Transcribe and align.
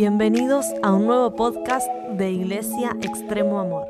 Bienvenidos 0.00 0.64
a 0.84 0.92
un 0.92 1.06
nuevo 1.06 1.34
podcast 1.34 1.88
de 2.16 2.30
Iglesia 2.30 2.96
Extremo 3.02 3.58
Amor. 3.58 3.88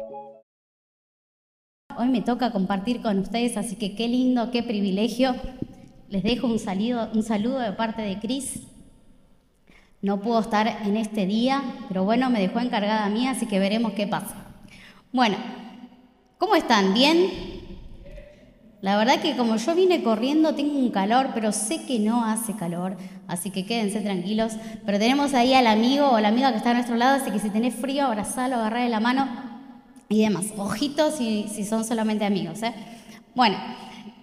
Hoy 1.99 2.08
me 2.08 2.23
toca 2.23 2.50
compartir 2.50 3.03
con 3.03 3.19
ustedes, 3.19 3.58
así 3.58 3.77
que 3.77 3.95
qué 3.95 4.09
lindo, 4.09 4.51
qué 4.51 4.63
privilegio. 4.63 5.37
Les 6.09 6.23
dejo 6.23 6.47
un 6.47 6.59
saludo, 6.59 7.11
un 7.13 7.23
saludo 7.23 7.59
de 7.59 7.73
parte 7.73 8.01
de 8.01 8.19
Cris. 8.21 8.63
No 10.01 10.23
puedo 10.23 10.41
estar 10.41 10.81
en 10.87 10.97
este 10.97 11.27
día, 11.27 11.63
pero 11.88 12.04
bueno, 12.04 12.31
me 12.31 12.40
dejó 12.40 12.61
encargada 12.61 13.04
a 13.04 13.11
mí, 13.11 13.29
así 13.29 13.45
que 13.45 13.59
veremos 13.59 13.93
qué 13.93 14.06
pasa. 14.06 14.35
Bueno, 15.13 15.37
¿cómo 16.38 16.55
están? 16.55 16.95
¿Bien? 16.95 17.58
La 18.80 18.97
verdad 18.97 19.20
que 19.20 19.37
como 19.37 19.56
yo 19.56 19.74
vine 19.74 20.05
corriendo 20.05 20.55
tengo 20.55 20.78
un 20.78 20.91
calor, 20.91 21.30
pero 21.34 21.51
sé 21.51 21.84
que 21.84 21.98
no 21.98 22.24
hace 22.24 22.55
calor, 22.55 22.97
así 23.27 23.51
que 23.51 23.66
quédense 23.66 24.01
tranquilos. 24.01 24.52
Pero 24.87 24.98
tenemos 24.98 25.34
ahí 25.34 25.52
al 25.52 25.66
amigo 25.66 26.09
o 26.10 26.20
la 26.20 26.28
amiga 26.28 26.52
que 26.52 26.59
está 26.59 26.70
a 26.70 26.74
nuestro 26.74 26.96
lado, 26.96 27.16
así 27.20 27.33
que 27.33 27.41
si 27.41 27.51
tenés 27.51 27.74
frío, 27.74 28.06
abrazalo, 28.06 28.56
agarrarle 28.56 28.88
la 28.88 29.01
mano 29.01 29.28
y 30.09 30.23
demás. 30.23 30.46
Ojitos 30.56 31.14
si, 31.14 31.48
si 31.48 31.64
son 31.64 31.84
solamente 31.84 32.24
amigos. 32.24 32.62
¿eh? 32.62 32.73
Bueno, 33.34 33.56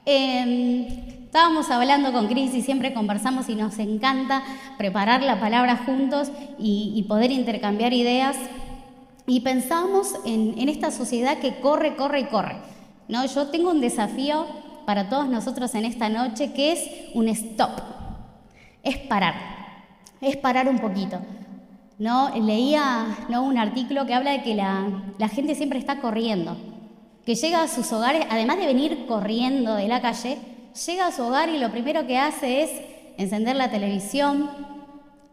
em, 0.05 0.87
estábamos 1.25 1.69
hablando 1.69 2.13
con 2.13 2.27
Cris 2.27 2.53
y 2.53 2.61
siempre 2.61 2.93
conversamos 2.93 3.49
y 3.49 3.55
nos 3.55 3.77
encanta 3.79 4.41
preparar 4.77 5.21
la 5.21 5.37
palabra 5.37 5.83
juntos 5.85 6.31
y, 6.57 7.03
poder 7.09 7.31
intercambiar 7.31 7.91
ideas. 7.91 8.37
Y 9.27 9.41
pensamos 9.41 10.13
en, 10.23 10.57
en 10.57 10.69
esta 10.69 10.91
sociedad 10.91 11.39
que 11.39 11.59
corre, 11.59 11.97
corre 11.97 12.21
y 12.21 12.25
corre. 12.25 12.74
¿No? 13.07 13.25
Yo 13.25 13.47
tengo 13.47 13.71
un 13.71 13.81
desafío 13.81 14.45
para 14.85 15.09
todos 15.09 15.27
nosotros 15.27 15.73
en 15.75 15.85
esta 15.85 16.09
noche 16.09 16.53
que 16.53 16.71
es 16.71 16.79
un 17.13 17.27
stop, 17.29 17.71
es 18.83 18.97
parar, 18.97 19.35
es 20.21 20.37
parar 20.37 20.67
un 20.67 20.79
poquito. 20.79 21.19
¿no? 21.97 22.29
Leía 22.35 23.05
¿no? 23.29 23.43
un 23.43 23.57
artículo 23.57 24.05
que 24.05 24.13
habla 24.13 24.31
de 24.31 24.43
que 24.43 24.55
la, 24.55 24.87
la 25.17 25.29
gente 25.29 25.55
siempre 25.55 25.79
está 25.79 26.01
corriendo, 26.01 26.57
que 27.25 27.35
llega 27.35 27.63
a 27.63 27.67
sus 27.67 27.91
hogares, 27.93 28.25
además 28.29 28.57
de 28.57 28.65
venir 28.65 29.05
corriendo 29.07 29.75
de 29.75 29.87
la 29.87 30.01
calle, 30.01 30.37
llega 30.85 31.07
a 31.07 31.11
su 31.11 31.23
hogar 31.23 31.49
y 31.49 31.57
lo 31.57 31.71
primero 31.71 32.05
que 32.05 32.17
hace 32.17 32.63
es 32.63 32.71
encender 33.17 33.55
la 33.55 33.71
televisión 33.71 34.49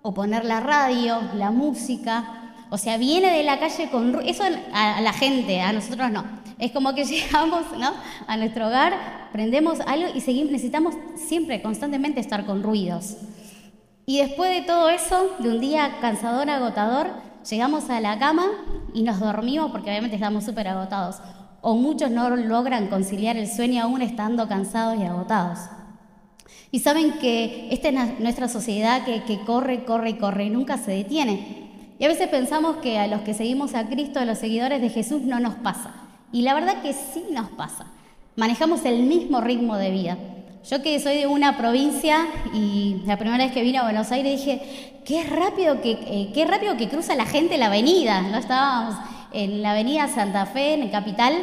o 0.03 0.15
poner 0.15 0.45
la 0.45 0.61
radio, 0.61 1.19
la 1.35 1.51
música. 1.51 2.55
O 2.71 2.79
sea, 2.79 2.97
viene 2.97 3.37
de 3.37 3.43
la 3.43 3.59
calle 3.59 3.91
con... 3.91 4.19
Eso 4.27 4.45
a 4.73 5.01
la 5.01 5.13
gente, 5.13 5.61
a 5.61 5.73
nosotros 5.73 6.11
no. 6.11 6.25
Es 6.63 6.71
como 6.71 6.95
que 6.95 7.05
llegamos 7.05 7.65
a 8.29 8.37
nuestro 8.37 8.69
hogar, 8.69 9.29
prendemos 9.33 9.81
algo 9.81 10.11
y 10.15 10.45
necesitamos 10.45 10.95
siempre, 11.17 11.61
constantemente 11.61 12.21
estar 12.21 12.47
con 12.47 12.63
ruidos. 12.63 13.17
Y 14.07 14.19
después 14.19 14.55
de 14.55 14.65
todo 14.65 14.89
eso, 14.89 15.33
de 15.41 15.49
un 15.49 15.61
día 15.61 15.99
cansador, 16.01 16.49
agotador, 16.49 17.09
llegamos 17.51 17.91
a 17.91 18.01
la 18.01 18.17
cama 18.17 18.47
y 18.95 19.03
nos 19.03 19.19
dormimos 19.19 19.73
porque 19.73 19.91
obviamente 19.91 20.15
estamos 20.15 20.45
súper 20.45 20.69
agotados. 20.69 21.17
O 21.63 21.75
muchos 21.75 22.13
no 22.13 22.31
logran 22.37 22.87
conciliar 22.87 23.37
el 23.37 23.51
sueño 23.51 23.83
aún 23.83 24.01
estando 24.01 24.47
cansados 24.47 25.01
y 25.01 25.03
agotados. 25.03 25.59
Y 26.71 26.79
saben 26.79 27.19
que 27.19 27.71
esta 27.73 27.89
es 27.89 28.21
nuestra 28.21 28.47
sociedad 28.47 29.05
que, 29.05 29.25
que 29.25 29.41
corre, 29.41 29.85
corre 29.85 30.17
corre 30.17 30.45
y 30.45 30.51
nunca 30.51 30.79
se 30.79 30.93
detiene. 30.93 31.97
Y 31.99 32.05
a 32.05 32.09
veces 32.09 32.29
pensamos 32.29 32.77
que 32.77 33.01
a 33.01 33.09
los 33.09 33.23
que 33.23 33.35
seguimos 33.35 33.75
a 33.75 33.89
Cristo, 33.89 34.21
a 34.21 34.25
los 34.25 34.39
seguidores 34.39 34.81
de 34.81 34.91
Jesús, 34.91 35.23
no 35.23 35.41
nos 35.41 35.57
pasa. 35.57 36.02
Y 36.33 36.43
la 36.43 36.55
verdad 36.55 36.83
que 36.83 36.93
sí 36.93 37.25
nos 37.31 37.51
pasa. 37.51 37.87
Manejamos 38.37 38.85
el 38.87 39.03
mismo 39.03 39.41
ritmo 39.41 39.77
de 39.77 39.91
vida. 39.91 40.17
Yo 40.71 40.81
que 40.81 40.99
soy 41.01 41.17
de 41.17 41.27
una 41.27 41.59
provincia 41.59 42.27
y 42.55 43.03
la 43.05 43.19
primera 43.19 43.45
vez 43.45 43.53
que 43.53 43.63
vine 43.63 43.79
a 43.79 43.83
Buenos 43.83 44.11
Aires 44.13 44.39
dije, 44.39 45.01
qué 45.05 45.25
rápido 45.25 45.81
que, 45.81 45.93
eh, 45.93 46.31
qué 46.33 46.47
rápido 46.47 46.77
que 46.77 46.89
cruza 46.89 47.15
la 47.15 47.27
gente 47.27 47.59
la 47.59 47.67
avenida. 47.67 48.23
¿no? 48.23 48.39
Estábamos 48.39 48.95
en 49.33 49.61
la 49.61 49.73
avenida 49.73 50.09
Santa 50.09 50.47
Fe, 50.47 50.75
en 50.75 50.83
el 50.83 50.91
capital, 50.91 51.35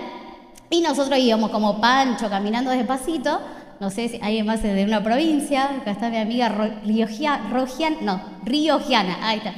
y 0.69 0.81
nosotros 0.81 1.19
íbamos 1.19 1.51
como 1.51 1.81
pancho 1.81 2.29
caminando 2.29 2.71
despacito. 2.71 3.39
No 3.79 3.89
sé 3.89 4.09
si 4.09 4.19
alguien 4.22 4.45
más 4.45 4.63
es 4.63 4.73
de 4.73 4.83
una 4.85 5.03
provincia. 5.03 5.66
Acá 5.81 5.91
está 5.91 6.09
mi 6.09 6.17
amiga 6.17 6.49
Rogiana, 7.51 7.97
no, 8.01 8.22
Riogiana, 8.44 9.17
ahí 9.22 9.38
está. 9.38 9.53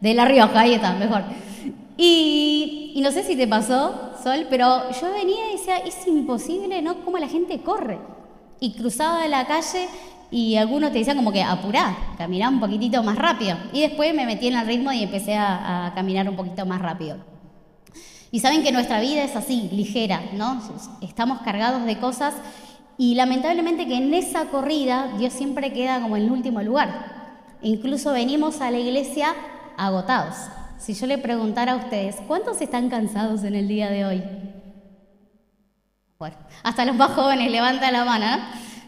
De 0.00 0.14
La 0.14 0.26
Rioja, 0.26 0.60
ahí 0.60 0.74
está, 0.74 0.92
mejor. 0.92 1.24
Y, 1.96 2.92
y 2.94 3.00
no 3.00 3.10
sé 3.10 3.24
si 3.24 3.36
te 3.36 3.48
pasó, 3.48 4.07
Sol, 4.28 4.46
pero 4.50 4.90
yo 4.90 5.12
venía 5.12 5.48
y 5.50 5.56
decía, 5.56 5.78
es 5.78 6.06
imposible, 6.06 6.82
¿no? 6.82 7.04
Cómo 7.04 7.18
la 7.18 7.28
gente 7.28 7.60
corre. 7.60 7.98
Y 8.60 8.72
cruzaba 8.72 9.26
la 9.28 9.46
calle 9.46 9.88
y 10.30 10.56
algunos 10.56 10.92
te 10.92 10.98
decían 10.98 11.16
como 11.16 11.32
que 11.32 11.42
apurá, 11.42 11.96
caminá 12.18 12.48
un 12.48 12.60
poquitito 12.60 13.02
más 13.02 13.16
rápido. 13.16 13.56
Y 13.72 13.80
después 13.80 14.14
me 14.14 14.26
metí 14.26 14.48
en 14.48 14.56
el 14.56 14.66
ritmo 14.66 14.92
y 14.92 15.02
empecé 15.02 15.34
a, 15.36 15.86
a 15.86 15.94
caminar 15.94 16.28
un 16.28 16.36
poquito 16.36 16.66
más 16.66 16.80
rápido. 16.80 17.16
Y 18.30 18.40
saben 18.40 18.62
que 18.62 18.72
nuestra 18.72 19.00
vida 19.00 19.22
es 19.22 19.34
así, 19.36 19.70
ligera, 19.72 20.20
¿no? 20.34 20.60
Estamos 21.00 21.40
cargados 21.40 21.84
de 21.86 21.98
cosas 21.98 22.34
y 22.98 23.14
lamentablemente 23.14 23.86
que 23.86 23.96
en 23.96 24.12
esa 24.12 24.46
corrida 24.46 25.14
Dios 25.16 25.32
siempre 25.32 25.72
queda 25.72 26.02
como 26.02 26.16
en 26.16 26.24
el 26.24 26.30
último 26.30 26.60
lugar. 26.60 27.56
Incluso 27.62 28.12
venimos 28.12 28.60
a 28.60 28.70
la 28.70 28.78
iglesia 28.78 29.34
agotados. 29.78 30.36
Si 30.78 30.94
yo 30.94 31.06
le 31.06 31.18
preguntara 31.18 31.72
a 31.72 31.76
ustedes, 31.76 32.16
¿cuántos 32.26 32.60
están 32.60 32.88
cansados 32.88 33.42
en 33.42 33.56
el 33.56 33.66
día 33.66 33.90
de 33.90 34.04
hoy? 34.04 34.22
Bueno, 36.18 36.36
hasta 36.62 36.84
los 36.84 36.94
más 36.94 37.12
jóvenes 37.12 37.50
levantan 37.50 37.92
la 37.92 38.04
mano, 38.04 38.26
¿no? 38.26 38.42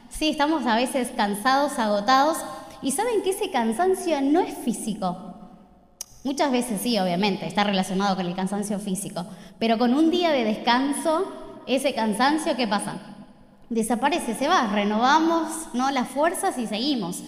Sí, 0.08 0.30
estamos 0.30 0.66
a 0.66 0.76
veces 0.76 1.10
cansados, 1.16 1.78
agotados, 1.78 2.38
y 2.80 2.92
saben 2.92 3.22
que 3.22 3.30
ese 3.30 3.50
cansancio 3.50 4.20
no 4.20 4.40
es 4.40 4.56
físico. 4.58 5.34
Muchas 6.22 6.52
veces 6.52 6.80
sí, 6.80 6.98
obviamente, 6.98 7.46
está 7.46 7.64
relacionado 7.64 8.14
con 8.14 8.26
el 8.26 8.36
cansancio 8.36 8.78
físico, 8.78 9.26
pero 9.58 9.76
con 9.76 9.92
un 9.92 10.10
día 10.10 10.30
de 10.30 10.44
descanso, 10.44 11.32
ese 11.66 11.92
cansancio, 11.94 12.56
¿qué 12.56 12.68
pasa? 12.68 12.96
Desaparece, 13.68 14.34
se 14.34 14.48
va, 14.48 14.68
renovamos 14.68 15.68
¿no? 15.72 15.90
las 15.90 16.08
fuerzas 16.08 16.56
y 16.58 16.66
seguimos. 16.66 17.22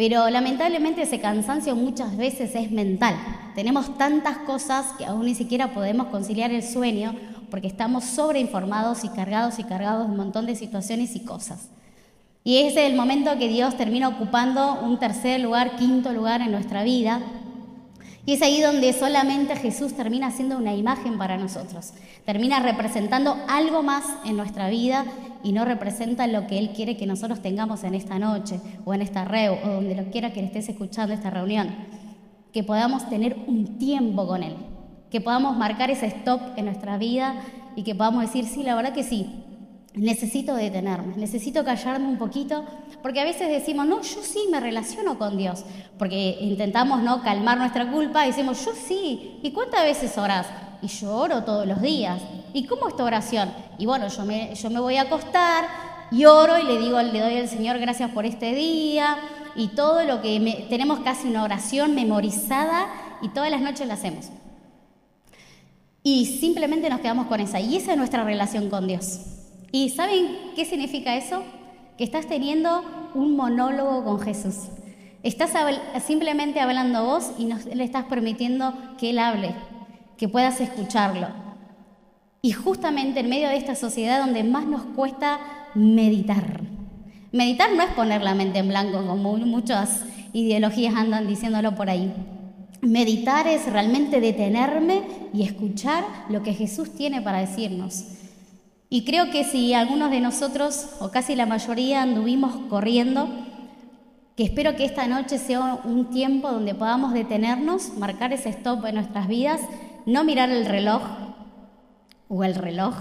Pero 0.00 0.30
lamentablemente 0.30 1.02
ese 1.02 1.20
cansancio 1.20 1.76
muchas 1.76 2.16
veces 2.16 2.54
es 2.54 2.70
mental. 2.70 3.14
Tenemos 3.54 3.98
tantas 3.98 4.38
cosas 4.38 4.94
que 4.96 5.04
aún 5.04 5.26
ni 5.26 5.34
siquiera 5.34 5.74
podemos 5.74 6.06
conciliar 6.06 6.50
el 6.52 6.62
sueño 6.62 7.14
porque 7.50 7.66
estamos 7.66 8.04
sobreinformados 8.04 9.04
y 9.04 9.10
cargados 9.10 9.58
y 9.58 9.64
cargados 9.64 10.06
de 10.06 10.12
un 10.12 10.16
montón 10.16 10.46
de 10.46 10.56
situaciones 10.56 11.14
y 11.16 11.20
cosas. 11.20 11.68
Y 12.44 12.60
ese 12.62 12.86
es 12.86 12.90
el 12.90 12.96
momento 12.96 13.38
que 13.38 13.48
Dios 13.48 13.76
termina 13.76 14.08
ocupando 14.08 14.80
un 14.80 14.98
tercer 14.98 15.38
lugar, 15.38 15.76
quinto 15.76 16.14
lugar 16.14 16.40
en 16.40 16.52
nuestra 16.52 16.82
vida. 16.82 17.20
Y 18.30 18.34
es 18.34 18.42
ahí 18.42 18.60
donde 18.60 18.92
solamente 18.92 19.56
Jesús 19.56 19.94
termina 19.94 20.30
siendo 20.30 20.56
una 20.56 20.72
imagen 20.72 21.18
para 21.18 21.36
nosotros. 21.36 21.94
Termina 22.24 22.60
representando 22.60 23.36
algo 23.48 23.82
más 23.82 24.04
en 24.24 24.36
nuestra 24.36 24.68
vida 24.68 25.04
y 25.42 25.50
no 25.50 25.64
representa 25.64 26.28
lo 26.28 26.46
que 26.46 26.56
Él 26.60 26.70
quiere 26.70 26.96
que 26.96 27.08
nosotros 27.08 27.42
tengamos 27.42 27.82
en 27.82 27.96
esta 27.96 28.20
noche 28.20 28.60
o 28.84 28.94
en 28.94 29.02
esta 29.02 29.24
reu 29.24 29.54
o 29.64 29.68
donde 29.68 29.96
lo 29.96 30.12
quiera 30.12 30.32
que 30.32 30.44
estés 30.44 30.68
escuchando 30.68 31.12
esta 31.12 31.28
reunión. 31.28 31.74
Que 32.52 32.62
podamos 32.62 33.10
tener 33.10 33.36
un 33.48 33.78
tiempo 33.78 34.28
con 34.28 34.44
Él, 34.44 34.54
que 35.10 35.20
podamos 35.20 35.56
marcar 35.56 35.90
ese 35.90 36.06
stop 36.06 36.40
en 36.54 36.66
nuestra 36.66 36.98
vida 36.98 37.34
y 37.74 37.82
que 37.82 37.96
podamos 37.96 38.22
decir, 38.22 38.44
sí, 38.44 38.62
la 38.62 38.76
verdad 38.76 38.92
que 38.92 39.02
sí, 39.02 39.42
necesito 39.94 40.54
detenerme, 40.54 41.16
necesito 41.16 41.64
callarme 41.64 42.06
un 42.06 42.18
poquito, 42.18 42.64
porque 43.02 43.20
a 43.20 43.24
veces 43.24 43.48
decimos, 43.48 43.86
no, 43.86 44.02
yo 44.02 44.22
sí 44.22 44.40
me 44.50 44.60
relaciono 44.60 45.18
con 45.18 45.36
Dios, 45.36 45.64
porque 45.98 46.38
intentamos 46.40 47.02
no 47.02 47.22
calmar 47.22 47.58
nuestra 47.58 47.90
culpa 47.90 48.24
y 48.24 48.28
decimos, 48.28 48.64
yo 48.64 48.72
sí, 48.74 49.38
¿y 49.42 49.50
cuántas 49.50 49.82
veces 49.82 50.16
orás? 50.16 50.46
Y 50.82 50.86
yo 50.86 51.14
oro 51.14 51.44
todos 51.44 51.66
los 51.66 51.82
días. 51.82 52.20
¿Y 52.52 52.66
cómo 52.66 52.88
es 52.88 52.96
tu 52.96 53.02
oración? 53.02 53.52
Y 53.78 53.86
bueno, 53.86 54.08
yo 54.08 54.24
me, 54.24 54.54
yo 54.54 54.70
me 54.70 54.80
voy 54.80 54.96
a 54.96 55.02
acostar 55.02 55.64
y 56.10 56.24
oro 56.24 56.58
y 56.58 56.64
le 56.64 56.78
digo, 56.78 57.00
le 57.02 57.20
doy 57.20 57.36
al 57.36 57.48
Señor 57.48 57.78
gracias 57.78 58.10
por 58.10 58.24
este 58.24 58.54
día 58.54 59.18
y 59.54 59.68
todo 59.68 60.04
lo 60.04 60.22
que 60.22 60.66
tenemos 60.70 61.00
casi 61.00 61.28
una 61.28 61.44
oración 61.44 61.94
memorizada 61.94 62.86
y 63.22 63.28
todas 63.28 63.50
las 63.50 63.60
noches 63.60 63.86
la 63.86 63.94
hacemos. 63.94 64.28
Y 66.02 66.26
simplemente 66.26 66.88
nos 66.88 67.00
quedamos 67.00 67.26
con 67.26 67.40
esa. 67.40 67.60
Y 67.60 67.76
esa 67.76 67.92
es 67.92 67.98
nuestra 67.98 68.24
relación 68.24 68.70
con 68.70 68.86
Dios. 68.86 69.39
¿Y 69.72 69.90
saben 69.90 70.36
qué 70.56 70.64
significa 70.64 71.16
eso? 71.16 71.42
Que 71.96 72.04
estás 72.04 72.26
teniendo 72.26 72.82
un 73.14 73.36
monólogo 73.36 74.04
con 74.04 74.20
Jesús. 74.20 74.68
Estás 75.22 75.52
simplemente 76.04 76.60
hablando 76.60 77.04
vos 77.04 77.32
y 77.38 77.50
le 77.74 77.84
estás 77.84 78.04
permitiendo 78.04 78.74
que 78.98 79.10
Él 79.10 79.18
hable, 79.18 79.54
que 80.16 80.28
puedas 80.28 80.60
escucharlo. 80.60 81.28
Y 82.42 82.52
justamente 82.52 83.20
en 83.20 83.28
medio 83.28 83.48
de 83.48 83.56
esta 83.56 83.74
sociedad 83.74 84.20
donde 84.20 84.44
más 84.44 84.64
nos 84.64 84.82
cuesta 84.82 85.40
meditar. 85.74 86.62
Meditar 87.32 87.72
no 87.74 87.82
es 87.82 87.90
poner 87.90 88.22
la 88.22 88.34
mente 88.34 88.58
en 88.58 88.68
blanco, 88.68 89.04
como 89.06 89.36
muchas 89.36 90.04
ideologías 90.32 90.94
andan 90.96 91.28
diciéndolo 91.28 91.74
por 91.74 91.90
ahí. 91.90 92.12
Meditar 92.80 93.46
es 93.46 93.70
realmente 93.70 94.20
detenerme 94.20 95.02
y 95.34 95.42
escuchar 95.42 96.04
lo 96.30 96.42
que 96.42 96.54
Jesús 96.54 96.94
tiene 96.94 97.20
para 97.20 97.40
decirnos. 97.40 98.04
Y 98.92 99.04
creo 99.04 99.30
que 99.30 99.44
si 99.44 99.72
algunos 99.72 100.10
de 100.10 100.20
nosotros, 100.20 100.88
o 100.98 101.12
casi 101.12 101.36
la 101.36 101.46
mayoría, 101.46 102.02
anduvimos 102.02 102.56
corriendo, 102.68 103.28
que 104.36 104.42
espero 104.42 104.74
que 104.74 104.84
esta 104.84 105.06
noche 105.06 105.38
sea 105.38 105.78
un 105.84 106.10
tiempo 106.10 106.50
donde 106.50 106.74
podamos 106.74 107.12
detenernos, 107.12 107.96
marcar 107.98 108.32
ese 108.32 108.48
stop 108.48 108.84
en 108.86 108.96
nuestras 108.96 109.28
vidas, 109.28 109.60
no 110.06 110.24
mirar 110.24 110.50
el 110.50 110.66
reloj 110.66 111.02
o 112.28 112.42
el 112.42 112.56
reloj, 112.56 112.96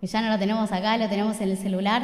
que 0.00 0.06
ya 0.06 0.22
no 0.22 0.30
lo 0.30 0.38
tenemos 0.38 0.70
acá, 0.70 0.96
lo 0.96 1.08
tenemos 1.08 1.40
en 1.40 1.48
el 1.48 1.56
celular. 1.56 2.02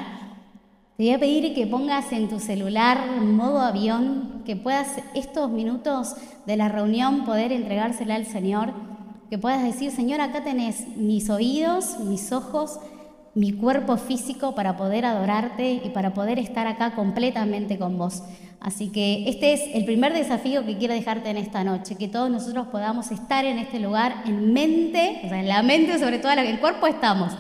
Te 0.97 1.05
voy 1.05 1.13
a 1.13 1.21
pedir 1.21 1.55
que 1.55 1.67
pongas 1.69 2.11
en 2.11 2.29
tu 2.29 2.41
celular 2.41 3.21
modo 3.21 3.61
avión, 3.61 4.43
que 4.45 4.57
puedas 4.57 4.97
estos 5.15 5.49
minutos 5.49 6.17
de 6.45 6.57
la 6.57 6.69
reunión 6.69 7.25
poder 7.25 7.53
entregársela 7.53 8.17
al 8.17 8.27
Señor, 8.27 8.73
que 9.31 9.39
puedas 9.39 9.63
decir, 9.63 9.93
Señor, 9.93 10.21
acá 10.21 10.43
tenés 10.43 10.97
mis 10.97 11.31
oídos, 11.31 12.01
mis 12.01 12.33
ojos, 12.33 12.81
mi 13.37 13.53
cuerpo 13.53 13.99
físico 13.99 14.55
para 14.55 14.79
poder 14.79 15.05
adorarte 15.05 15.83
y 15.85 15.91
para 15.91 16.15
poder 16.15 16.39
estar 16.39 16.67
acá 16.67 16.95
completamente 16.95 17.77
con 17.77 17.99
vos. 17.99 18.23
Así 18.61 18.89
que 18.89 19.29
este 19.29 19.53
es 19.53 19.61
el 19.75 19.85
primer 19.85 20.15
desafío 20.15 20.65
que 20.65 20.79
quiero 20.79 20.95
dejarte 20.95 21.29
en 21.29 21.37
esta 21.37 21.63
noche, 21.63 21.97
que 21.97 22.09
todos 22.09 22.31
nosotros 22.31 22.69
podamos 22.69 23.11
estar 23.11 23.45
en 23.45 23.59
este 23.59 23.79
lugar 23.79 24.23
en 24.25 24.55
mente, 24.55 25.21
o 25.23 25.29
sea, 25.29 25.39
en 25.39 25.49
la 25.49 25.63
mente 25.63 25.99
sobre 25.99 26.19
todo, 26.19 26.33
en 26.33 26.39
el 26.39 26.59
cuerpo 26.61 26.87
estamos, 26.87 27.37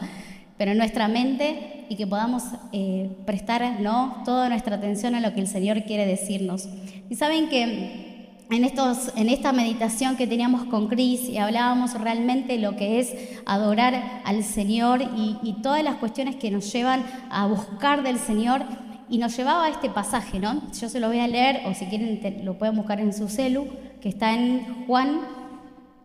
pero 0.59 0.73
en 0.73 0.79
nuestra 0.79 1.09
mente 1.09 1.87
y 1.89 1.97
que 1.97 2.07
podamos 2.07 2.43
eh, 2.73 3.11
prestar 3.25 3.81
¿no? 3.81 4.23
toda 4.27 4.51
nuestra 4.51 4.77
atención 4.77 5.15
a 5.15 5.21
lo 5.23 5.33
que 5.33 5.41
el 5.41 5.49
Señor 5.49 5.85
quiere 5.85 6.05
decirnos. 6.05 6.69
Y 7.09 7.15
saben 7.15 7.49
que 7.49 8.06
en, 8.51 8.65
estos, 8.65 9.13
en 9.17 9.29
esta 9.29 9.53
meditación 9.53 10.17
que 10.17 10.27
teníamos 10.27 10.65
con 10.65 10.89
Cris 10.89 11.29
y 11.29 11.39
hablábamos 11.39 11.95
realmente 11.95 12.59
lo 12.59 12.77
que 12.77 13.01
es 13.01 13.41
adorar 13.45 14.23
al 14.25 14.45
Señor 14.45 15.03
y, 15.03 15.57
todas 15.63 15.83
las 15.83 15.97
cuestiones 15.97 16.37
que 16.37 16.51
nos 16.51 16.73
llevan 16.73 17.05
a 17.31 17.47
buscar 17.47 18.03
del 18.03 18.19
Señor 18.19 18.63
y 19.09 19.19
nos 19.19 19.37
llevaba 19.37 19.65
a 19.65 19.69
este 19.69 19.91
pasaje, 19.91 20.39
¿no? 20.39 20.63
Yo 20.73 20.89
se 20.89 21.01
lo 21.01 21.09
voy 21.09 21.19
a 21.21 21.27
leer 21.27 21.63
o 21.67 21.75
si 21.75 21.87
quieren 21.87 22.45
lo 22.45 22.59
pueden 22.59 22.77
buscar 22.77 23.01
en 23.01 23.13
su 23.13 23.29
celu, 23.29 23.67
que 24.01 24.09
está 24.09 24.33
en 24.35 24.87
Juan 24.87 25.21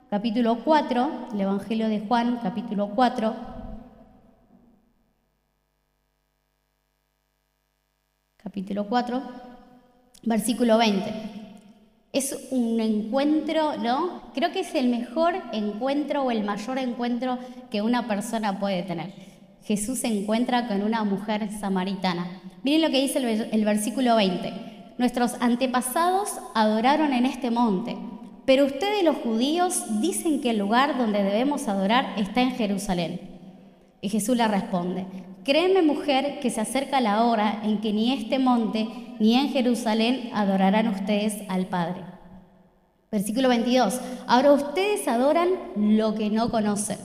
capítulo 0.09 0.63
4, 0.63 1.29
el 1.33 1.41
Evangelio 1.41 1.89
de 1.89 1.99
Juan 1.99 2.39
capítulo 2.41 2.89
4. 2.95 3.35
Capítulo 8.37 8.87
4, 8.87 9.21
versículo 10.23 10.77
20. 10.79 11.40
Es 12.13 12.37
un 12.51 12.79
encuentro, 12.81 13.77
¿no? 13.77 14.21
Creo 14.33 14.51
que 14.51 14.61
es 14.61 14.75
el 14.75 14.89
mejor 14.89 15.35
encuentro 15.53 16.23
o 16.23 16.31
el 16.31 16.43
mayor 16.43 16.77
encuentro 16.77 17.37
que 17.69 17.81
una 17.81 18.07
persona 18.07 18.59
puede 18.59 18.83
tener. 18.83 19.13
Jesús 19.63 19.99
se 19.99 20.07
encuentra 20.07 20.67
con 20.67 20.83
una 20.83 21.03
mujer 21.03 21.49
samaritana. 21.59 22.27
Miren 22.63 22.81
lo 22.81 22.89
que 22.89 23.01
dice 23.01 23.19
el, 23.51 23.65
versículo 23.65 24.15
20. 24.15 24.53
Nuestros 24.97 25.35
antepasados 25.39 26.29
adoraron 26.53 27.13
en 27.13 27.25
este 27.25 27.49
monte, 27.49 27.97
pero 28.45 28.65
ustedes 28.65 29.03
los 29.03 29.17
judíos 29.17 30.01
dicen 30.01 30.41
que 30.41 30.49
el 30.49 30.57
lugar 30.57 30.97
donde 30.97 31.23
debemos 31.23 31.67
adorar 31.67 32.13
está 32.17 32.41
en 32.41 32.51
Jerusalén. 32.51 33.21
Y 34.01 34.09
Jesús 34.09 34.35
le 34.35 34.47
responde, 34.47 35.05
créeme 35.43 35.81
mujer 35.81 36.39
que 36.39 36.49
se 36.49 36.61
acerca 36.61 37.01
la 37.01 37.23
hora 37.25 37.61
en 37.63 37.79
que 37.79 37.93
ni 37.93 38.13
este 38.13 38.39
monte 38.39 38.87
ni 39.19 39.35
en 39.35 39.49
Jerusalén 39.49 40.29
adorarán 40.33 40.87
ustedes 40.87 41.43
al 41.47 41.67
Padre. 41.67 42.01
Versículo 43.11 43.49
22. 43.49 43.99
Ahora 44.25 44.53
ustedes 44.53 45.07
adoran 45.07 45.49
lo 45.75 46.15
que 46.15 46.29
no 46.29 46.49
conocen. 46.49 46.97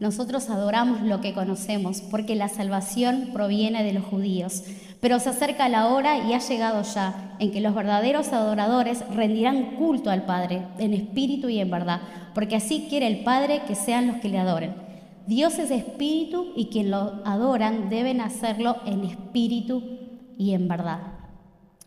Nosotros 0.00 0.50
adoramos 0.50 1.02
lo 1.02 1.20
que 1.20 1.32
conocemos, 1.32 2.00
porque 2.00 2.34
la 2.34 2.48
salvación 2.48 3.30
proviene 3.32 3.84
de 3.84 3.92
los 3.92 4.04
judíos. 4.04 4.64
Pero 5.00 5.20
se 5.20 5.28
acerca 5.28 5.68
la 5.68 5.86
hora 5.86 6.18
y 6.18 6.32
ha 6.32 6.40
llegado 6.40 6.82
ya 6.82 7.36
en 7.38 7.52
que 7.52 7.60
los 7.60 7.72
verdaderos 7.72 8.32
adoradores 8.32 9.04
rendirán 9.14 9.76
culto 9.76 10.10
al 10.10 10.24
Padre 10.24 10.62
en 10.78 10.94
espíritu 10.94 11.48
y 11.48 11.60
en 11.60 11.70
verdad, 11.70 12.00
porque 12.34 12.56
así 12.56 12.86
quiere 12.88 13.06
el 13.06 13.22
Padre 13.22 13.62
que 13.68 13.76
sean 13.76 14.08
los 14.08 14.16
que 14.16 14.30
le 14.30 14.40
adoren. 14.40 14.81
Dios 15.26 15.58
es 15.58 15.70
espíritu 15.70 16.52
y 16.56 16.66
quien 16.66 16.90
lo 16.90 17.22
adoran 17.24 17.88
deben 17.88 18.20
hacerlo 18.20 18.76
en 18.86 19.04
espíritu 19.04 19.82
y 20.36 20.54
en 20.54 20.68
verdad. 20.68 21.00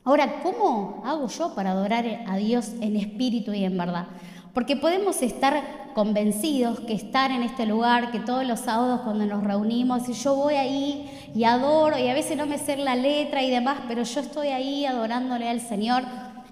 Ahora, 0.04 0.42
¿cómo 0.44 1.02
hago 1.04 1.28
yo 1.28 1.56
para 1.56 1.72
adorar 1.72 2.06
a 2.28 2.38
Dios 2.38 2.74
en 2.80 2.96
espíritu 2.96 3.54
y 3.54 3.66
en 3.66 3.78
verdad? 3.78 4.06
Porque 4.54 4.78
podemos 4.78 5.22
estar 5.22 5.86
convencidos 5.96 6.82
que 6.82 6.94
estar 6.94 7.32
en 7.32 7.42
este 7.42 7.66
lugar, 7.66 8.12
que 8.12 8.20
todos 8.20 8.46
los 8.46 8.60
sábados 8.60 9.02
cuando 9.02 9.26
nos 9.26 9.44
reunimos, 9.44 10.08
y 10.08 10.14
yo 10.14 10.36
voy 10.36 10.56
ahí 10.56 11.10
y 11.34 11.44
adoro, 11.46 11.98
y 11.98 12.08
a 12.08 12.14
veces 12.14 12.38
no 12.38 12.46
me 12.46 12.58
sé 12.58 12.78
la 12.78 12.96
letra 12.96 13.42
y 13.44 13.50
demás, 13.50 13.80
pero 13.88 14.04
yo 14.04 14.20
estoy 14.20 14.50
ahí 14.50 14.86
adorándole 14.86 15.50
al 15.50 15.60
Señor, 15.60 16.04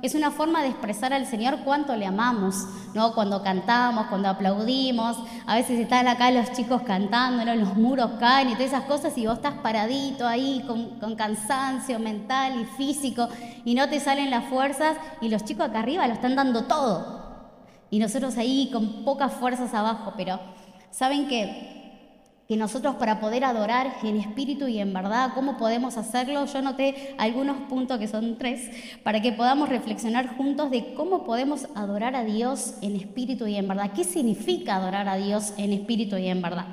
es 0.03 0.15
una 0.15 0.31
forma 0.31 0.61
de 0.61 0.67
expresar 0.67 1.13
al 1.13 1.25
Señor 1.25 1.59
cuánto 1.63 1.95
le 1.95 2.05
amamos, 2.05 2.67
¿no? 2.93 3.13
Cuando 3.15 3.41
cantamos, 3.41 4.07
cuando 4.07 4.27
aplaudimos, 4.27 5.17
a 5.45 5.55
veces 5.55 5.79
están 5.79 6.09
acá 6.09 6.29
los 6.29 6.51
chicos 6.51 6.81
cantando, 6.81 7.45
los 7.55 7.77
muros 7.77 8.11
caen 8.19 8.49
y 8.49 8.51
todas 8.51 8.67
esas 8.67 8.83
cosas 8.83 9.17
y 9.17 9.25
vos 9.25 9.37
estás 9.37 9.53
paradito 9.63 10.27
ahí 10.27 10.61
con, 10.67 10.99
con 10.99 11.15
cansancio 11.15 11.99
mental 11.99 12.59
y 12.59 12.65
físico 12.65 13.29
y 13.63 13.75
no 13.75 13.87
te 13.87 14.01
salen 14.01 14.29
las 14.29 14.43
fuerzas 14.49 14.97
y 15.21 15.29
los 15.29 15.45
chicos 15.45 15.69
acá 15.69 15.79
arriba 15.79 16.05
lo 16.05 16.15
están 16.15 16.35
dando 16.35 16.65
todo. 16.65 17.23
Y 17.89 17.99
nosotros 17.99 18.37
ahí 18.37 18.71
con 18.73 19.05
pocas 19.05 19.31
fuerzas 19.31 19.73
abajo, 19.73 20.15
pero 20.17 20.37
saben 20.91 21.29
que 21.29 21.72
que 22.53 22.59
nosotros 22.59 22.97
para 22.97 23.19
poder 23.19 23.43
adorar 23.45 23.95
en 24.03 24.15
espíritu 24.15 24.67
y 24.67 24.77
en 24.77 24.93
verdad, 24.93 25.31
¿cómo 25.33 25.57
podemos 25.57 25.97
hacerlo? 25.97 26.45
Yo 26.45 26.61
noté 26.61 27.15
algunos 27.17 27.57
puntos 27.67 27.97
que 27.97 28.07
son 28.07 28.37
tres, 28.37 28.69
para 29.01 29.23
que 29.23 29.31
podamos 29.31 29.69
reflexionar 29.69 30.37
juntos 30.37 30.69
de 30.69 30.93
cómo 30.93 31.23
podemos 31.23 31.65
adorar 31.73 32.15
a 32.15 32.23
Dios 32.23 32.75
en 32.83 32.95
espíritu 32.95 33.47
y 33.47 33.55
en 33.55 33.67
verdad. 33.67 33.91
¿Qué 33.95 34.03
significa 34.03 34.75
adorar 34.75 35.09
a 35.09 35.15
Dios 35.15 35.55
en 35.57 35.73
espíritu 35.73 36.15
y 36.15 36.27
en 36.27 36.43
verdad? 36.43 36.67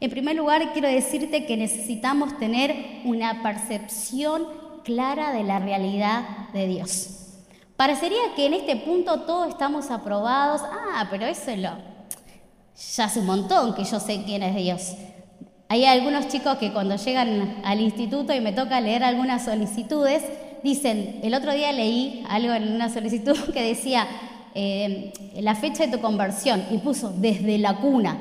En 0.00 0.10
primer 0.10 0.36
lugar, 0.36 0.74
quiero 0.74 0.88
decirte 0.88 1.46
que 1.46 1.56
necesitamos 1.56 2.36
tener 2.38 3.00
una 3.06 3.42
percepción 3.42 4.46
clara 4.84 5.32
de 5.32 5.44
la 5.44 5.60
realidad 5.60 6.50
de 6.52 6.66
Dios. 6.66 7.38
Parecería 7.78 8.34
que 8.36 8.44
en 8.44 8.52
este 8.52 8.76
punto 8.76 9.22
todos 9.22 9.48
estamos 9.48 9.90
aprobados. 9.90 10.60
Ah, 10.62 11.06
pero 11.10 11.24
eso 11.24 11.56
lo, 11.56 11.70
ya 12.96 13.04
hace 13.04 13.20
un 13.20 13.26
montón 13.26 13.74
que 13.74 13.84
yo 13.84 13.98
sé 13.98 14.22
quién 14.26 14.42
es 14.42 14.56
Dios. 14.56 14.94
Hay 15.72 15.86
algunos 15.86 16.28
chicos 16.28 16.58
que 16.58 16.70
cuando 16.70 16.96
llegan 16.96 17.62
al 17.64 17.80
instituto 17.80 18.34
y 18.34 18.42
me 18.42 18.52
toca 18.52 18.78
leer 18.82 19.02
algunas 19.02 19.46
solicitudes, 19.46 20.22
dicen, 20.62 21.20
el 21.22 21.32
otro 21.32 21.54
día 21.54 21.72
leí 21.72 22.22
algo 22.28 22.52
en 22.52 22.74
una 22.74 22.90
solicitud 22.90 23.34
que 23.54 23.62
decía, 23.62 24.06
eh, 24.54 25.14
la 25.40 25.54
fecha 25.54 25.86
de 25.86 25.96
tu 25.96 26.02
conversión, 26.02 26.62
y 26.70 26.76
puso, 26.76 27.10
desde 27.16 27.56
la 27.56 27.76
cuna. 27.76 28.18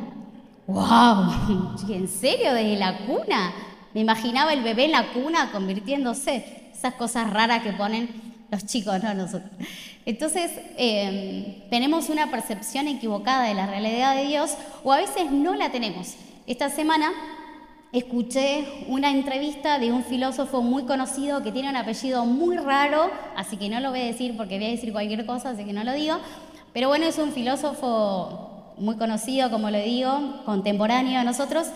¡Wow! 0.65 1.75
¿En 1.89 2.08
serio? 2.08 2.53
¿Desde 2.53 2.77
la 2.77 3.00
cuna? 3.00 3.51
Me 3.93 4.00
imaginaba 4.00 4.53
el 4.53 4.63
bebé 4.63 4.86
en 4.86 4.93
la 4.93 5.12
cuna 5.12 5.51
convirtiéndose. 5.51 6.70
Esas 6.74 6.93
cosas 6.93 7.29
raras 7.31 7.63
que 7.63 7.74
ponen 7.74 8.08
los 8.50 8.65
chicos, 8.65 9.03
no 9.03 9.13
nosotros. 9.13 9.51
Entonces, 10.05 10.51
eh, 10.77 11.67
tenemos 11.70 12.08
una 12.08 12.31
percepción 12.31 12.88
equivocada 12.88 13.43
de 13.43 13.55
la 13.55 13.67
realidad 13.67 14.15
de 14.15 14.27
Dios 14.27 14.51
o 14.86 14.93
a 14.93 15.00
veces 15.00 15.34
no 15.34 15.53
la 15.53 15.70
tenemos. 15.70 16.15
Esta 16.48 16.70
semana 16.70 17.12
escuché 17.91 18.86
una 18.88 19.12
entrevista 19.12 19.77
de 19.77 19.91
un 19.91 20.03
filósofo 20.03 20.62
muy 20.62 20.83
conocido 20.83 21.43
que 21.43 21.51
tiene 21.51 21.69
un 21.69 21.75
apellido 21.75 22.25
muy 22.25 22.57
raro, 22.57 23.12
así 23.36 23.57
que 23.57 23.69
no 23.69 23.79
lo 23.79 23.89
voy 23.89 24.01
a 24.01 24.05
decir 24.05 24.38
porque 24.38 24.57
voy 24.57 24.67
a 24.67 24.71
decir 24.71 24.91
cualquier 24.91 25.25
cosa, 25.25 25.50
así 25.50 25.63
que 25.63 25.74
no 25.74 25.83
lo 25.83 25.93
digo. 25.93 26.17
Pero 26.74 26.88
bueno, 26.88 27.05
es 27.05 27.17
un 27.17 27.31
filósofo 27.31 28.74
muy 28.77 28.95
conocido, 28.95 29.50
como 29.51 29.69
lo 29.69 29.77
digo, 29.79 30.41
contemporáneo 30.45 31.19
a 31.19 31.24
nosotros. 31.24 31.67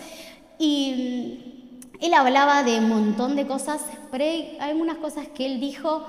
Y 0.57 1.73
él 1.99 2.13
hablaba 2.13 2.63
de 2.63 2.79
un 2.79 2.89
montón 2.89 3.35
de 3.35 3.45
cosas, 3.45 3.81
pero 4.11 4.23
hay 4.23 4.57
algunas 4.59 4.97
cosas 4.97 5.27
que 5.27 5.45
él 5.45 5.59
dijo 5.59 6.05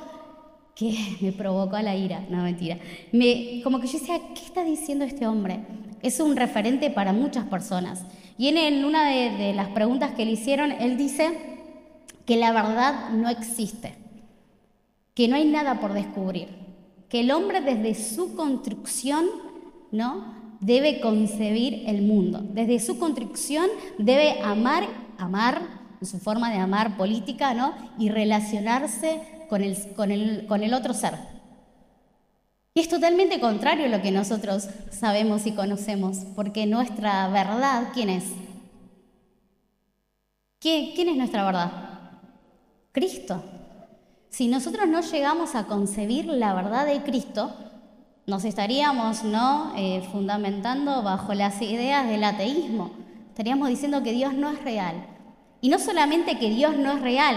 que 0.76 0.94
me 1.20 1.32
provocó 1.32 1.78
la 1.80 1.96
ira, 1.96 2.24
no 2.30 2.42
mentira. 2.42 2.78
Me, 3.10 3.60
como 3.64 3.80
que 3.80 3.88
yo 3.88 3.98
decía, 3.98 4.20
¿qué 4.34 4.42
está 4.44 4.62
diciendo 4.62 5.04
este 5.04 5.26
hombre? 5.26 5.66
Es 6.02 6.20
un 6.20 6.36
referente 6.36 6.90
para 6.90 7.12
muchas 7.12 7.44
personas. 7.46 8.04
Y 8.38 8.48
en 8.48 8.84
una 8.84 9.08
de, 9.08 9.54
las 9.54 9.68
preguntas 9.68 10.12
que 10.12 10.24
le 10.24 10.32
hicieron, 10.32 10.72
él 10.72 10.96
dice 10.96 11.30
que 12.26 12.36
la 12.36 12.52
verdad 12.52 13.10
no 13.10 13.28
existe, 13.28 13.94
que 15.14 15.28
no 15.28 15.36
hay 15.36 15.46
nada 15.46 15.80
por 15.80 15.92
descubrir, 15.92 16.48
que 17.08 17.20
el 17.20 17.30
hombre 17.30 17.60
desde 17.60 17.94
su 17.94 18.34
construcción, 18.34 19.26
¿no? 19.90 20.34
debe 20.60 21.00
concebir 21.00 21.84
el 21.86 22.02
mundo. 22.02 22.40
Desde 22.42 22.80
su 22.80 22.98
construcción 22.98 23.66
debe 23.98 24.40
amar, 24.42 24.84
amar, 25.18 25.60
en 26.00 26.06
su 26.06 26.18
forma 26.18 26.50
de 26.50 26.58
amar 26.58 26.96
política, 26.96 27.54
¿no? 27.54 27.74
Y 27.98 28.08
relacionarse 28.08 29.20
con 29.48 29.62
el, 29.62 29.76
con 29.94 30.10
el, 30.10 30.46
con 30.46 30.62
el 30.62 30.74
otro 30.74 30.94
ser. 30.94 31.14
Es 32.76 32.90
totalmente 32.90 33.40
contrario 33.40 33.86
a 33.86 33.88
lo 33.88 34.02
que 34.02 34.10
nosotros 34.10 34.68
sabemos 34.90 35.46
y 35.46 35.52
conocemos, 35.52 36.18
porque 36.36 36.66
nuestra 36.66 37.26
verdad, 37.28 37.88
¿quién 37.94 38.10
es? 38.10 38.24
¿Quién, 40.60 41.08
es 41.08 41.16
nuestra 41.16 41.46
verdad? 41.46 41.72
Cristo. 42.92 43.42
Si 44.28 44.48
nosotros 44.48 44.88
no 44.88 45.00
llegamos 45.00 45.54
a 45.54 45.64
concebir 45.64 46.26
la 46.26 46.52
verdad 46.52 46.84
de 46.84 47.02
Cristo, 47.02 47.56
nos 48.26 48.44
estaríamos 48.44 49.24
¿no? 49.24 49.72
Eh, 49.74 50.06
fundamentando 50.12 51.02
bajo 51.02 51.32
las 51.32 51.62
ideas 51.62 52.06
del 52.06 52.24
ateísmo. 52.24 52.90
Estaríamos 53.28 53.70
diciendo 53.70 54.02
que 54.02 54.12
Dios 54.12 54.34
no 54.34 54.50
es 54.50 54.62
real. 54.62 54.96
Y 55.62 55.70
no 55.70 55.78
solamente 55.78 56.38
que 56.38 56.50
Dios 56.50 56.76
no 56.76 56.92
es 56.92 57.00
real, 57.00 57.36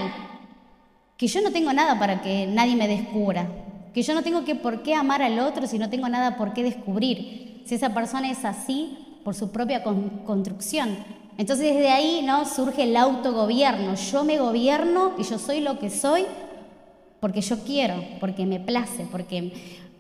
que 1.15 1.27
yo 1.27 1.39
no 1.39 1.51
tengo 1.51 1.72
nada 1.72 1.98
para 1.98 2.22
que 2.22 2.46
nadie 2.46 2.75
me 2.75 2.89
descubra, 2.89 3.48
que 3.93 4.03
yo 4.03 4.13
no 4.13 4.24
tengo 4.24 4.46
que 4.46 4.55
por 4.55 4.84
qué 4.84 4.93
amar 4.96 5.22
al 5.22 5.39
otro 5.39 5.67
si 5.67 5.79
no 5.79 5.89
tengo 5.89 6.08
nada 6.10 6.38
por 6.38 6.53
qué 6.53 6.63
descubrir, 6.63 7.63
si 7.65 7.75
esa 7.75 7.93
persona 7.93 8.29
es 8.29 8.46
así 8.46 8.98
por 9.24 9.36
su 9.36 9.51
propia 9.51 9.84
construcción. 9.84 10.98
Entonces 11.38 11.74
desde 11.74 11.89
ahí 11.89 12.22
¿no? 12.24 12.46
surge 12.46 12.84
el 12.84 12.98
autogobierno. 12.98 13.96
Yo 13.96 14.24
me 14.24 14.39
gobierno 14.39 15.13
y 15.17 15.24
yo 15.24 15.39
soy 15.39 15.62
lo 15.62 15.79
que 15.79 15.89
soy 15.89 16.25
porque 17.19 17.41
yo 17.41 17.60
quiero, 17.63 17.96
porque 18.19 18.46
me 18.46 18.60
place, 18.60 19.08
porque 19.12 19.53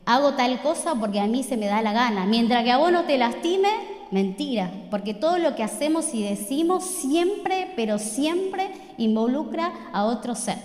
hago 0.05 0.33
tal 0.33 0.61
cosa 0.61 0.95
porque 0.95 1.19
a 1.19 1.27
mí 1.27 1.43
se 1.43 1.57
me 1.57 1.67
da 1.67 1.81
la 1.81 1.93
gana. 1.93 2.25
Mientras 2.25 2.63
que 2.63 2.71
a 2.71 2.77
vos 2.77 2.91
no 2.91 3.03
te 3.03 3.17
lastime, 3.17 3.69
mentira, 4.11 4.71
porque 4.89 5.13
todo 5.13 5.37
lo 5.37 5.55
que 5.55 5.63
hacemos 5.63 6.13
y 6.13 6.23
decimos 6.23 6.83
siempre, 6.83 7.71
pero 7.75 7.99
siempre 7.99 8.71
involucra 8.97 9.71
a 9.93 10.05
otro 10.05 10.35
ser. 10.35 10.57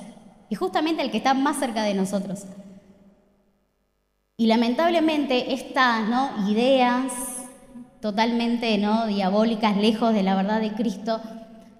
Y 0.48 0.54
justamente 0.54 1.02
el 1.02 1.10
que 1.10 1.18
está 1.18 1.34
más 1.34 1.58
cerca 1.58 1.82
de 1.82 1.94
nosotros. 1.94 2.46
Y 4.36 4.46
lamentablemente 4.46 5.54
estas 5.54 6.08
¿no? 6.08 6.50
ideas 6.50 7.12
totalmente 8.00 8.76
¿no? 8.78 9.06
diabólicas, 9.06 9.76
lejos 9.76 10.12
de 10.12 10.24
la 10.24 10.34
verdad 10.34 10.60
de 10.60 10.72
Cristo, 10.72 11.20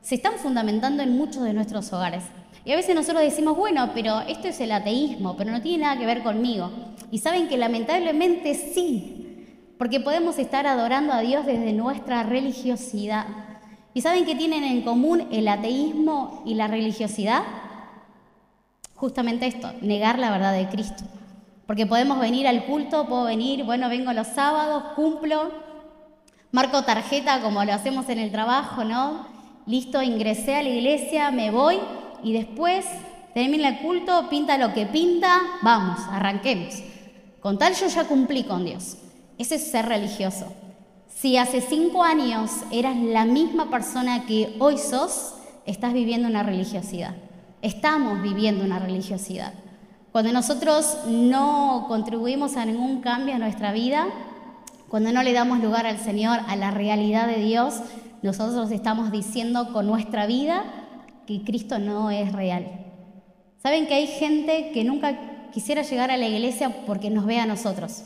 se 0.02 0.14
están 0.14 0.34
fundamentando 0.34 1.02
en 1.02 1.16
muchos 1.16 1.42
de 1.42 1.52
nuestros 1.52 1.92
hogares. 1.92 2.23
Y 2.64 2.70
a 2.70 2.76
veces 2.76 2.94
nosotros 2.94 3.25
decimos, 3.25 3.56
bueno, 3.56 3.90
pero 3.92 4.20
esto 4.20 4.46
es 4.46 4.61
el 4.61 4.70
ateísmo, 4.70 5.37
pero 5.37 5.50
no 5.50 5.62
tiene 5.62 5.82
nada 5.82 5.99
que 5.99 6.06
ver 6.06 6.23
conmigo. 6.23 6.70
Y 7.11 7.18
saben 7.18 7.49
que 7.49 7.56
lamentablemente 7.56 8.54
sí, 8.54 9.49
porque 9.76 9.99
podemos 9.99 10.38
estar 10.38 10.64
adorando 10.68 11.12
a 11.12 11.23
Dios 11.23 11.46
desde 11.46 11.73
nuestra 11.73 12.23
religiosidad. 12.23 13.26
¿Y 13.94 14.02
saben 14.02 14.26
qué 14.26 14.37
tienen 14.37 14.62
en 14.62 14.82
común 14.82 15.26
el 15.32 15.49
ateísmo 15.49 16.44
y 16.46 16.54
la 16.54 16.68
religiosidad? 16.68 17.42
Justamente 18.94 19.49
esto, 19.49 19.73
negar 19.80 20.20
la 20.20 20.30
verdad 20.30 20.52
de 20.52 20.68
Cristo. 20.68 21.02
Porque 21.66 21.87
podemos 21.87 22.21
venir 22.21 22.47
al 22.47 22.66
culto, 22.66 23.06
puedo 23.06 23.25
venir, 23.25 23.64
bueno, 23.64 23.88
vengo 23.88 24.12
los 24.12 24.26
sábados, 24.26 24.83
cumplo, 24.94 25.50
marco 26.52 26.83
tarjeta 26.83 27.40
como 27.40 27.64
lo 27.64 27.73
hacemos 27.73 28.09
en 28.09 28.18
el 28.18 28.30
trabajo, 28.30 28.85
¿no? 28.85 29.26
Listo, 29.66 30.02
ingresé 30.02 30.56
a 30.56 30.62
la 30.62 30.68
iglesia, 30.68 31.30
me 31.30 31.50
voy 31.50 31.80
y 32.23 32.33
después 32.33 32.85
termina 33.33 33.68
el 33.68 33.78
culto, 33.78 34.28
pinta 34.28 34.59
lo 34.59 34.75
que 34.75 34.87
pinta, 34.87 35.40
vamos, 35.62 35.99
arranquemos. 36.11 36.75
Con 37.40 37.59
tal 37.59 37.75
yo 37.75 37.87
ya 37.88 38.04
cumplí 38.04 38.44
con 38.44 38.64
Dios. 38.64 38.97
Ese 39.38 39.56
es 39.56 39.71
ser 39.71 39.87
religioso. 39.87 40.52
Si 41.09 41.37
hace 41.37 41.61
cinco 41.61 42.04
años 42.04 42.50
eras 42.71 42.97
la 42.97 43.25
misma 43.25 43.71
persona 43.71 44.26
que 44.26 44.54
hoy 44.59 44.78
sos, 44.78 45.35
estás 45.66 45.92
viviendo 45.92 46.28
una 46.28 46.42
religiosidad. 46.42 47.14
Estamos 47.62 48.23
viviendo 48.23 48.64
una 48.64 48.78
religiosidad. 48.78 49.54
Cuando 50.14 50.33
nosotros 50.33 50.99
no 51.09 51.87
contribuimos 51.88 52.56
a 52.56 52.64
ningún 52.64 53.00
cambio 53.00 53.35
en 53.35 53.40
nuestra 53.40 53.73
vida, 53.73 54.06
cuando 54.88 55.11
no 55.11 55.25
le 55.25 55.33
damos 55.33 55.59
lugar 55.59 55.88
al 55.88 55.99
Señor, 55.99 56.38
a 56.47 56.54
la 56.54 56.71
realidad 56.71 57.26
de 57.26 57.42
Dios, 57.42 57.80
nosotros 58.23 58.71
estamos 58.71 59.11
diciendo 59.11 59.73
con 59.73 59.88
nuestra 59.88 60.26
vida 60.26 60.62
que 61.26 61.42
Cristo 61.42 61.80
no 61.80 62.12
es 62.12 62.30
real. 62.33 62.64
¿Saben 63.61 63.88
que 63.88 63.94
hay 63.94 64.06
gente 64.06 64.71
que 64.73 64.85
nunca 64.85 65.50
quisiera 65.50 65.83
llegar 65.83 66.12
a 66.12 66.16
la 66.16 66.28
iglesia 66.28 66.85
porque 66.87 67.11
nos 67.11 67.26
ve 67.26 67.40
a 67.40 67.47
nosotros? 67.47 68.04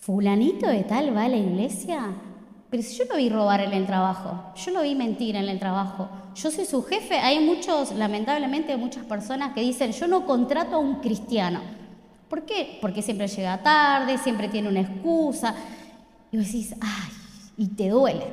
¿Fulanito 0.00 0.68
de 0.68 0.84
tal 0.84 1.14
va 1.14 1.24
a 1.24 1.28
la 1.28 1.36
iglesia? 1.36 2.14
Pero 2.74 2.82
si 2.82 2.96
yo 2.96 3.04
lo 3.04 3.18
vi 3.18 3.28
robar 3.28 3.60
en 3.60 3.72
el 3.72 3.86
trabajo, 3.86 4.52
yo 4.56 4.72
lo 4.72 4.82
vi 4.82 4.96
mentir 4.96 5.36
en 5.36 5.48
el 5.48 5.60
trabajo, 5.60 6.08
yo 6.34 6.50
soy 6.50 6.64
su 6.64 6.82
jefe, 6.82 7.14
hay 7.14 7.38
muchos, 7.38 7.92
lamentablemente, 7.92 8.76
muchas 8.76 9.04
personas 9.04 9.54
que 9.54 9.60
dicen, 9.60 9.92
yo 9.92 10.08
no 10.08 10.26
contrato 10.26 10.74
a 10.74 10.78
un 10.80 10.96
cristiano. 10.96 11.60
¿Por 12.28 12.44
qué? 12.44 12.78
Porque 12.80 13.00
siempre 13.00 13.28
llega 13.28 13.62
tarde, 13.62 14.18
siempre 14.18 14.48
tiene 14.48 14.68
una 14.68 14.80
excusa. 14.80 15.54
Y 16.32 16.36
vos 16.36 16.46
decís, 16.46 16.74
ay, 16.80 17.12
y 17.58 17.68
te 17.68 17.90
duele. 17.90 18.24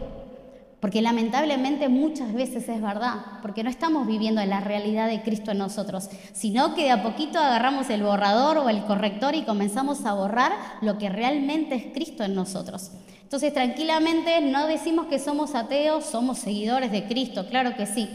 Porque 0.79 1.03
lamentablemente 1.03 1.87
muchas 1.87 2.33
veces 2.33 2.67
es 2.67 2.81
verdad, 2.81 3.17
porque 3.43 3.63
no 3.63 3.69
estamos 3.69 4.07
viviendo 4.07 4.43
la 4.43 4.59
realidad 4.59 5.07
de 5.07 5.21
Cristo 5.21 5.51
en 5.51 5.59
nosotros, 5.59 6.09
sino 6.33 6.73
que 6.73 6.85
de 6.85 6.89
a 6.89 7.03
poquito 7.03 7.37
agarramos 7.37 7.91
el 7.91 8.01
borrador 8.01 8.57
o 8.57 8.69
el 8.69 8.85
corrector 8.85 9.35
y 9.35 9.43
comenzamos 9.43 10.03
a 10.05 10.15
borrar 10.15 10.53
lo 10.81 10.97
que 10.97 11.09
realmente 11.09 11.75
es 11.75 11.93
Cristo 11.93 12.23
en 12.23 12.33
nosotros. 12.33 12.89
Entonces, 13.31 13.53
tranquilamente 13.53 14.41
no 14.41 14.67
decimos 14.67 15.05
que 15.05 15.17
somos 15.17 15.55
ateos, 15.55 16.03
somos 16.03 16.37
seguidores 16.37 16.91
de 16.91 17.05
Cristo, 17.05 17.47
claro 17.47 17.77
que 17.77 17.85
sí. 17.85 18.09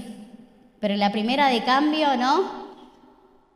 Pero 0.79 0.95
la 0.97 1.11
primera 1.11 1.49
de 1.49 1.65
cambio, 1.65 2.19
¿no? 2.19 2.67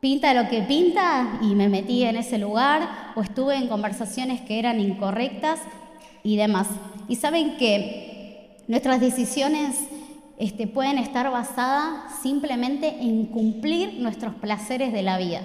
Pinta 0.00 0.32
lo 0.32 0.48
que 0.48 0.62
pinta 0.62 1.38
y 1.42 1.54
me 1.54 1.68
metí 1.68 2.02
en 2.04 2.16
ese 2.16 2.38
lugar 2.38 3.12
o 3.14 3.20
estuve 3.20 3.56
en 3.56 3.68
conversaciones 3.68 4.40
que 4.40 4.58
eran 4.58 4.80
incorrectas 4.80 5.60
y 6.22 6.36
demás. 6.36 6.66
Y 7.08 7.16
saben 7.16 7.58
que 7.58 8.56
nuestras 8.66 8.98
decisiones 8.98 9.76
este, 10.38 10.66
pueden 10.66 10.96
estar 10.96 11.30
basadas 11.30 12.22
simplemente 12.22 12.88
en 13.02 13.26
cumplir 13.26 14.00
nuestros 14.00 14.34
placeres 14.36 14.94
de 14.94 15.02
la 15.02 15.18
vida. 15.18 15.42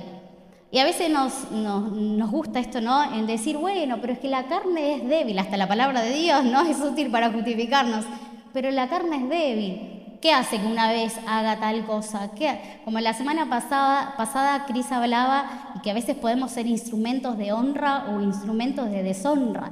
Y 0.72 0.80
a 0.80 0.84
veces 0.84 1.10
nos, 1.10 1.52
nos, 1.52 2.32
gusta 2.32 2.60
esto, 2.60 2.82
¿no? 2.82 3.14
En 3.14 3.28
decir, 3.28 3.58
bueno, 3.58 3.98
pero 4.02 4.14
es 4.14 4.20
que 4.20 4.28
la 4.28 4.48
carne 4.48 4.96
es 4.96 5.08
débil, 5.08 5.40
hasta 5.40 5.58
la 5.58 5.68
palabra 5.68 6.02
de 6.02 6.14
Dios, 6.14 6.44
¿no? 6.44 6.62
Es 6.68 6.80
útil 6.80 7.12
para 7.12 7.32
justificarnos, 7.32 8.06
pero 8.52 8.72
la 8.72 8.90
carne 8.90 9.18
es 9.18 9.30
débil. 9.30 9.96
¿Qué 10.22 10.32
hace 10.34 10.60
que 10.60 10.66
una 10.66 10.92
vez 10.92 11.20
haga 11.28 11.60
tal 11.60 11.86
cosa? 11.86 12.32
¿Qué? 12.36 12.80
Como 12.84 13.00
la 13.00 13.14
semana 13.14 13.48
pasada, 13.48 14.16
pasada 14.18 14.66
Cris 14.66 14.92
hablaba 14.92 15.74
y 15.76 15.82
que 15.82 15.92
a 15.92 15.94
veces 15.94 16.16
podemos 16.16 16.52
ser 16.52 16.66
instrumentos 16.66 17.38
de 17.38 17.54
honra 17.54 18.08
o 18.10 18.22
instrumentos 18.22 18.90
de 18.90 19.04
deshonra. 19.04 19.72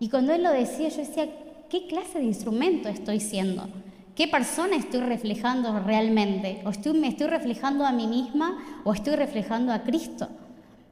Y 0.00 0.08
cuando 0.08 0.32
él 0.32 0.42
lo 0.42 0.50
decía, 0.50 0.88
yo 0.88 0.96
decía, 0.96 1.28
¿qué 1.68 1.86
clase 1.86 2.18
de 2.18 2.24
instrumento 2.24 2.88
estoy 2.88 3.20
siendo? 3.20 3.68
¿Qué 4.14 4.28
persona 4.28 4.76
estoy 4.76 5.00
reflejando 5.00 5.80
realmente? 5.80 6.62
¿O 6.64 6.70
estoy, 6.70 6.96
me 6.98 7.08
estoy 7.08 7.26
reflejando 7.26 7.84
a 7.84 7.90
mí 7.90 8.06
misma 8.06 8.58
o 8.84 8.92
estoy 8.92 9.16
reflejando 9.16 9.72
a 9.72 9.80
Cristo? 9.80 10.28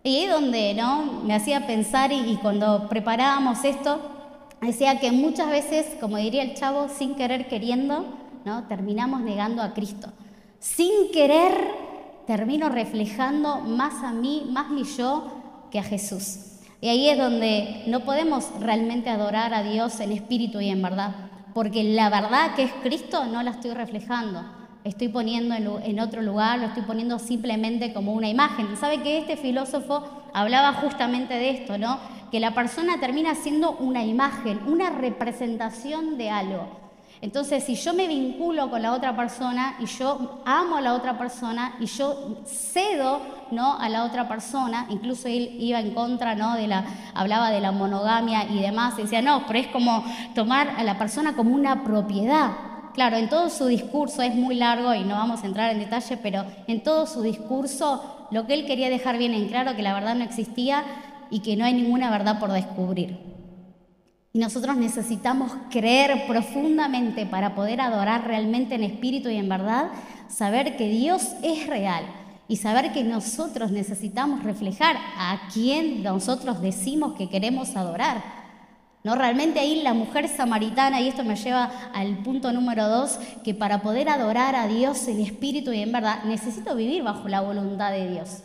Y 0.02 0.16
ahí 0.16 0.26
donde 0.26 0.74
¿no? 0.74 1.22
me 1.22 1.34
hacía 1.34 1.66
pensar 1.68 2.10
y, 2.10 2.36
cuando 2.42 2.88
preparábamos 2.88 3.64
esto, 3.64 4.00
decía 4.60 4.98
que 4.98 5.12
muchas 5.12 5.50
veces, 5.50 5.86
como 6.00 6.16
diría 6.16 6.42
el 6.42 6.54
chavo, 6.54 6.88
sin 6.88 7.14
querer 7.14 7.46
queriendo, 7.46 8.04
¿no? 8.44 8.64
terminamos 8.64 9.20
negando 9.20 9.62
a 9.62 9.72
Cristo. 9.72 10.08
Sin 10.58 11.12
querer 11.12 11.52
termino 12.26 12.70
reflejando 12.70 13.60
más 13.60 14.02
a 14.02 14.12
mí, 14.12 14.48
más 14.50 14.68
mi 14.70 14.82
yo 14.82 15.30
que 15.70 15.78
a 15.78 15.84
Jesús. 15.84 16.38
Y 16.80 16.88
ahí 16.88 17.08
es 17.08 17.18
donde 17.18 17.84
no 17.86 18.00
podemos 18.00 18.48
realmente 18.58 19.10
adorar 19.10 19.54
a 19.54 19.62
Dios 19.62 20.00
en 20.00 20.10
espíritu 20.10 20.60
y 20.60 20.70
en 20.70 20.82
verdad 20.82 21.31
porque 21.54 21.84
la 21.84 22.10
verdad 22.10 22.54
que 22.54 22.64
es 22.64 22.72
Cristo 22.82 23.24
no 23.26 23.42
la 23.42 23.52
estoy 23.52 23.72
reflejando. 23.72 24.42
Estoy 24.84 25.08
poniendo 25.08 25.54
en 25.54 26.00
otro 26.00 26.22
lugar, 26.22 26.58
lo 26.58 26.66
estoy 26.66 26.82
poniendo 26.82 27.20
simplemente 27.20 27.92
como 27.92 28.12
una 28.14 28.28
imagen. 28.28 28.76
¿Sabe 28.76 29.00
que 29.02 29.18
este 29.18 29.36
filósofo 29.36 30.02
hablaba 30.34 30.72
justamente 30.72 31.34
de 31.34 31.50
esto, 31.50 31.78
¿no? 31.78 32.00
Que 32.32 32.40
la 32.40 32.52
persona 32.52 32.98
termina 32.98 33.36
siendo 33.36 33.72
una 33.72 34.04
imagen, 34.04 34.60
una 34.66 34.90
representación 34.90 36.18
de 36.18 36.30
algo. 36.30 36.81
Entonces, 37.22 37.62
si 37.62 37.76
yo 37.76 37.94
me 37.94 38.08
vinculo 38.08 38.68
con 38.68 38.82
la 38.82 38.92
otra 38.92 39.14
persona 39.14 39.76
y 39.78 39.86
yo 39.86 40.42
amo 40.44 40.78
a 40.78 40.80
la 40.80 40.94
otra 40.94 41.16
persona 41.16 41.76
y 41.78 41.86
yo 41.86 42.42
cedo 42.44 43.20
¿no? 43.52 43.78
a 43.78 43.88
la 43.88 44.02
otra 44.02 44.26
persona, 44.26 44.86
incluso 44.90 45.28
él 45.28 45.54
iba 45.60 45.78
en 45.78 45.92
contra, 45.94 46.34
¿no? 46.34 46.56
de 46.56 46.66
la, 46.66 46.84
hablaba 47.14 47.52
de 47.52 47.60
la 47.60 47.70
monogamia 47.70 48.46
y 48.50 48.60
demás, 48.60 48.96
decía, 48.96 49.22
no, 49.22 49.46
pero 49.46 49.60
es 49.60 49.68
como 49.68 50.04
tomar 50.34 50.74
a 50.76 50.82
la 50.82 50.98
persona 50.98 51.36
como 51.36 51.54
una 51.54 51.84
propiedad. 51.84 52.50
Claro, 52.92 53.16
en 53.16 53.28
todo 53.28 53.50
su 53.50 53.66
discurso 53.66 54.20
es 54.22 54.34
muy 54.34 54.56
largo 54.56 54.92
y 54.92 55.04
no 55.04 55.14
vamos 55.14 55.44
a 55.44 55.46
entrar 55.46 55.70
en 55.70 55.78
detalle, 55.78 56.16
pero 56.16 56.44
en 56.66 56.82
todo 56.82 57.06
su 57.06 57.22
discurso 57.22 58.26
lo 58.32 58.48
que 58.48 58.54
él 58.54 58.66
quería 58.66 58.90
dejar 58.90 59.16
bien 59.16 59.32
en 59.32 59.46
claro 59.46 59.76
que 59.76 59.82
la 59.82 59.94
verdad 59.94 60.16
no 60.16 60.24
existía 60.24 60.82
y 61.30 61.38
que 61.38 61.56
no 61.56 61.64
hay 61.64 61.74
ninguna 61.74 62.10
verdad 62.10 62.40
por 62.40 62.50
descubrir. 62.50 63.31
Y 64.34 64.38
nosotros 64.38 64.76
necesitamos 64.76 65.52
creer 65.70 66.26
profundamente 66.26 67.26
para 67.26 67.54
poder 67.54 67.80
adorar 67.82 68.26
realmente 68.26 68.74
en 68.74 68.84
espíritu 68.84 69.28
y 69.28 69.36
en 69.36 69.48
verdad, 69.48 69.90
saber 70.28 70.76
que 70.76 70.88
Dios 70.88 71.34
es 71.42 71.66
real 71.66 72.04
y 72.48 72.56
saber 72.56 72.92
que 72.92 73.04
nosotros 73.04 73.70
necesitamos 73.70 74.42
reflejar 74.42 74.96
a 74.96 75.48
quien 75.52 76.02
nosotros 76.02 76.62
decimos 76.62 77.14
que 77.14 77.28
queremos 77.28 77.76
adorar. 77.76 78.22
No, 79.04 79.16
realmente 79.16 79.58
ahí 79.58 79.82
la 79.82 79.94
mujer 79.94 80.28
samaritana, 80.28 81.00
y 81.00 81.08
esto 81.08 81.24
me 81.24 81.36
lleva 81.36 81.70
al 81.92 82.18
punto 82.18 82.52
número 82.52 82.88
dos, 82.88 83.18
que 83.42 83.52
para 83.52 83.82
poder 83.82 84.08
adorar 84.08 84.54
a 84.54 84.68
Dios 84.68 85.08
en 85.08 85.20
espíritu 85.20 85.72
y 85.72 85.82
en 85.82 85.92
verdad, 85.92 86.22
necesito 86.24 86.74
vivir 86.76 87.02
bajo 87.02 87.28
la 87.28 87.40
voluntad 87.40 87.90
de 87.90 88.08
Dios. 88.08 88.42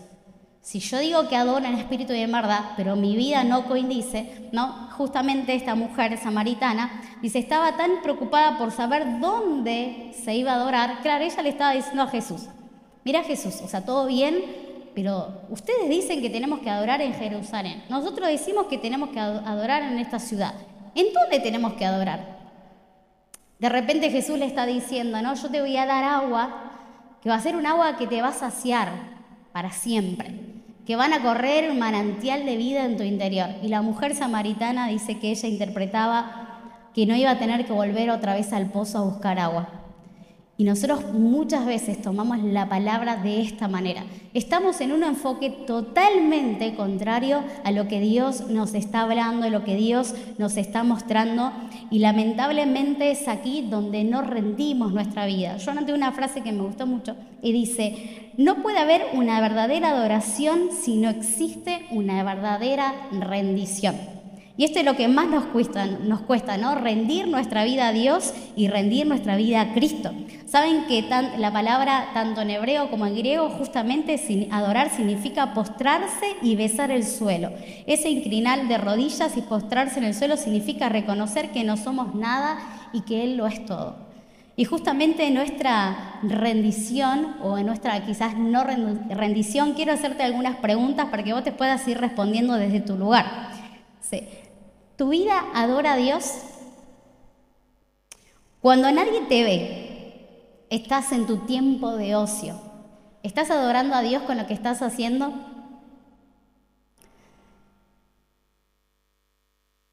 Si 0.62 0.79
yo 0.79 1.00
digo 1.00 1.29
que 1.29 1.36
adoro 1.36 1.65
en 1.65 1.75
espíritu 1.75 2.12
y 2.13 2.22
en 2.22 2.32
verdad, 2.32 2.72
pero 2.75 2.96
mi 2.96 3.15
vida 3.15 3.44
no 3.44 3.65
coincide, 3.67 4.50
¿no? 4.51 4.87
Justamente 4.98 5.54
esta 5.54 5.75
mujer 5.75 6.18
samaritana 6.18 7.01
dice, 7.22 7.38
estaba 7.38 7.77
tan 7.77 8.01
preocupada 8.01 8.58
por 8.58 8.72
saber 8.72 9.20
dónde 9.20 10.12
se 10.24 10.34
iba 10.36 10.54
a 10.54 10.56
adorar. 10.56 11.01
Claro, 11.04 11.24
ella 11.24 11.42
le 11.44 11.50
estaba 11.50 11.74
diciendo 11.74 12.01
a 12.01 12.08
Jesús, 12.08 12.48
mira 13.06 13.24
Jesús, 13.24 13.62
o 13.62 13.68
sea, 13.68 13.86
todo 13.86 14.08
bien, 14.08 14.44
pero 14.96 15.42
ustedes 15.50 15.88
dicen 15.88 16.20
que 16.20 16.32
tenemos 16.32 16.62
que 16.62 16.72
adorar 16.72 17.01
en 17.01 17.13
Jerusalén. 17.13 17.84
Nosotros 17.89 18.27
decimos 18.27 18.66
que 18.66 18.80
tenemos 18.80 19.10
que 19.10 19.20
adorar 19.20 19.84
en 19.84 20.00
esta 20.00 20.18
ciudad. 20.18 20.56
¿En 20.96 21.13
dónde 21.13 21.39
tenemos 21.39 21.74
que 21.74 21.86
adorar? 21.86 22.38
De 23.60 23.70
repente 23.70 24.10
Jesús 24.10 24.39
le 24.39 24.46
está 24.46 24.66
diciendo, 24.66 25.22
no, 25.22 25.36
yo 25.36 25.50
te 25.50 25.62
voy 25.62 25.77
a 25.77 25.86
dar 25.86 26.04
agua, 26.04 26.72
que 27.22 27.30
va 27.30 27.36
a 27.36 27.39
ser 27.39 27.56
un 27.56 27.68
agua 27.68 27.98
que 27.98 28.08
te 28.08 28.20
va 28.22 28.30
a 28.30 28.34
saciar 28.34 28.89
para 29.51 29.70
siempre, 29.70 30.57
que 30.88 30.96
van 30.96 31.12
a 31.12 31.22
correr 31.22 31.70
un 31.70 31.79
manantial 31.79 32.46
de 32.46 32.56
vida 32.56 32.86
en 32.86 32.96
tu 32.96 33.03
interior. 33.03 33.50
Y 33.62 33.67
la 33.67 33.82
mujer 33.82 34.15
samaritana 34.15 34.88
dice 34.88 35.20
que 35.20 35.32
ella 35.32 35.50
interpretaba 35.50 36.62
que 36.96 37.06
no 37.06 37.13
iba 37.13 37.29
a 37.29 37.39
tener 37.39 37.65
que 37.65 37.74
volver 37.74 38.10
otra 38.10 38.34
vez 38.34 38.53
al 38.53 38.72
pozo 38.72 39.00
a 39.00 39.01
buscar 39.01 39.38
agua. 39.38 39.67
Y 40.60 40.64
nosotros 40.64 41.14
muchas 41.14 41.68
veces 41.68 42.02
tomamos 42.02 42.40
la 42.40 42.68
palabra 42.68 43.18
de 43.18 43.42
esta 43.42 43.68
manera. 43.68 44.04
Estamos 44.34 44.82
en 44.82 44.92
un 44.92 45.04
enfoque 45.04 45.52
totalmente 45.52 46.74
contrario 46.74 47.44
a 47.64 47.72
lo 47.72 47.88
que 47.88 48.00
Dios 48.00 48.48
nos 48.50 48.74
está 48.74 49.02
hablando, 49.02 49.46
a 49.46 49.50
lo 49.52 49.64
que 49.64 49.76
Dios 49.76 50.16
nos 50.40 50.58
está 50.58 50.82
mostrando. 50.82 51.52
Y 51.92 52.00
lamentablemente 52.00 53.12
es 53.12 53.28
aquí 53.28 53.68
donde 53.70 54.04
no 54.04 54.24
rendimos 54.24 54.94
nuestra 54.94 55.28
vida. 55.28 55.58
Yo 55.58 55.70
anoté 55.70 55.94
una 55.94 56.12
frase 56.12 56.42
que 56.42 56.52
me 56.52 56.64
gustó 56.64 56.88
mucho 56.88 57.16
y 57.44 57.52
dice, 57.52 58.32
no 58.38 58.64
puede 58.64 58.80
haber 58.80 59.06
una 59.14 59.40
verdadera 59.40 59.92
adoración 59.92 60.70
si 60.72 60.98
no 60.98 61.10
existe 61.10 61.86
una 61.92 62.24
verdadera 62.24 62.96
rendición. 63.12 64.17
Y 64.58 64.64
esto 64.64 64.80
es 64.80 64.86
lo 64.86 64.96
que 64.96 65.08
más 65.08 65.28
nos 65.28 65.46
cuesta, 65.46 65.86
nos 65.86 66.22
cuesta, 66.22 66.58
¿no? 66.58 66.74
Rendir 66.74 67.28
nuestra 67.28 67.64
vida 67.64 67.90
a 67.90 67.94
Dios 67.94 68.34
y 68.56 68.68
rendir 68.68 69.06
nuestra 69.06 69.36
vida 69.36 69.62
a 69.62 69.74
Cristo. 69.74 70.12
Saben 70.48 70.86
que 70.88 71.04
la 71.38 71.54
palabra 71.54 72.10
tanto 72.16 72.42
en 72.42 72.50
hebreo 72.50 72.90
como 72.90 73.06
en 73.06 73.16
griego 73.16 73.50
justamente 73.50 74.20
adorar 74.50 74.90
significa 74.90 75.54
postrarse 75.54 76.38
y 76.42 76.56
besar 76.56 76.90
el 76.90 77.06
suelo. 77.06 77.52
Ese 77.86 78.10
inclinar 78.10 78.68
de 78.68 78.80
rodillas 78.80 79.38
y 79.38 79.42
postrarse 79.42 80.00
en 80.00 80.06
el 80.06 80.16
suelo 80.16 80.38
significa 80.38 80.90
reconocer 80.90 81.52
que 81.52 81.64
no 81.64 81.78
somos 81.78 82.16
nada 82.16 82.58
y 82.94 83.02
que 83.02 83.24
Él 83.26 83.38
lo 83.38 83.46
es 83.46 83.64
todo. 83.64 84.08
Y 84.56 84.66
justamente 84.66 85.28
en 85.28 85.36
nuestra 85.36 86.20
rendición 86.24 87.36
o 87.44 87.60
en 87.60 87.68
nuestra 87.68 88.04
quizás 88.08 88.36
no 88.36 88.64
rendición 88.64 89.74
quiero 89.74 89.94
hacerte 89.94 90.24
algunas 90.24 90.56
preguntas 90.56 91.10
para 91.12 91.22
que 91.22 91.34
vos 91.34 91.44
te 91.44 91.52
puedas 91.52 91.88
ir 91.88 92.00
respondiendo 92.00 92.56
desde 92.56 92.80
tu 92.80 92.98
lugar. 92.98 93.52
Sí. 94.02 94.24
¿Tu 94.98 95.10
vida 95.10 95.46
adora 95.54 95.94
a 95.94 95.98
Dios? 95.98 96.34
Cuando 98.62 98.92
nadie 98.92 99.22
te 99.30 99.44
ve, 99.44 100.66
estás 100.72 101.12
en 101.12 101.27
tu 101.27 101.38
tiempo 101.46 101.96
de 101.96 102.16
ocio. 102.16 102.60
¿Estás 103.22 103.51
adorando 103.51 103.94
a 103.94 104.01
Dios 104.01 104.24
con 104.24 104.38
lo 104.38 104.48
que 104.48 104.56
estás 104.56 104.82
haciendo? 104.82 105.34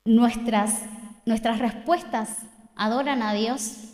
Nuestras, 0.07 0.81
nuestras 1.27 1.59
respuestas 1.59 2.39
adoran 2.75 3.23
a 3.23 3.35
Dios. 3.35 3.91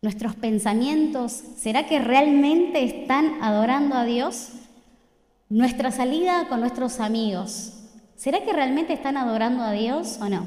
Nuestros 0.00 0.36
pensamientos, 0.36 1.32
¿será 1.32 1.86
que 1.86 1.98
realmente 1.98 2.84
están 2.84 3.42
adorando 3.42 3.96
a 3.96 4.04
Dios? 4.04 4.52
Nuestra 5.48 5.90
salida 5.90 6.48
con 6.48 6.60
nuestros 6.60 7.00
amigos, 7.00 7.79
¿Será 8.20 8.44
que 8.44 8.52
realmente 8.52 8.92
están 8.92 9.16
adorando 9.16 9.62
a 9.62 9.72
Dios 9.72 10.18
o 10.20 10.28
no? 10.28 10.44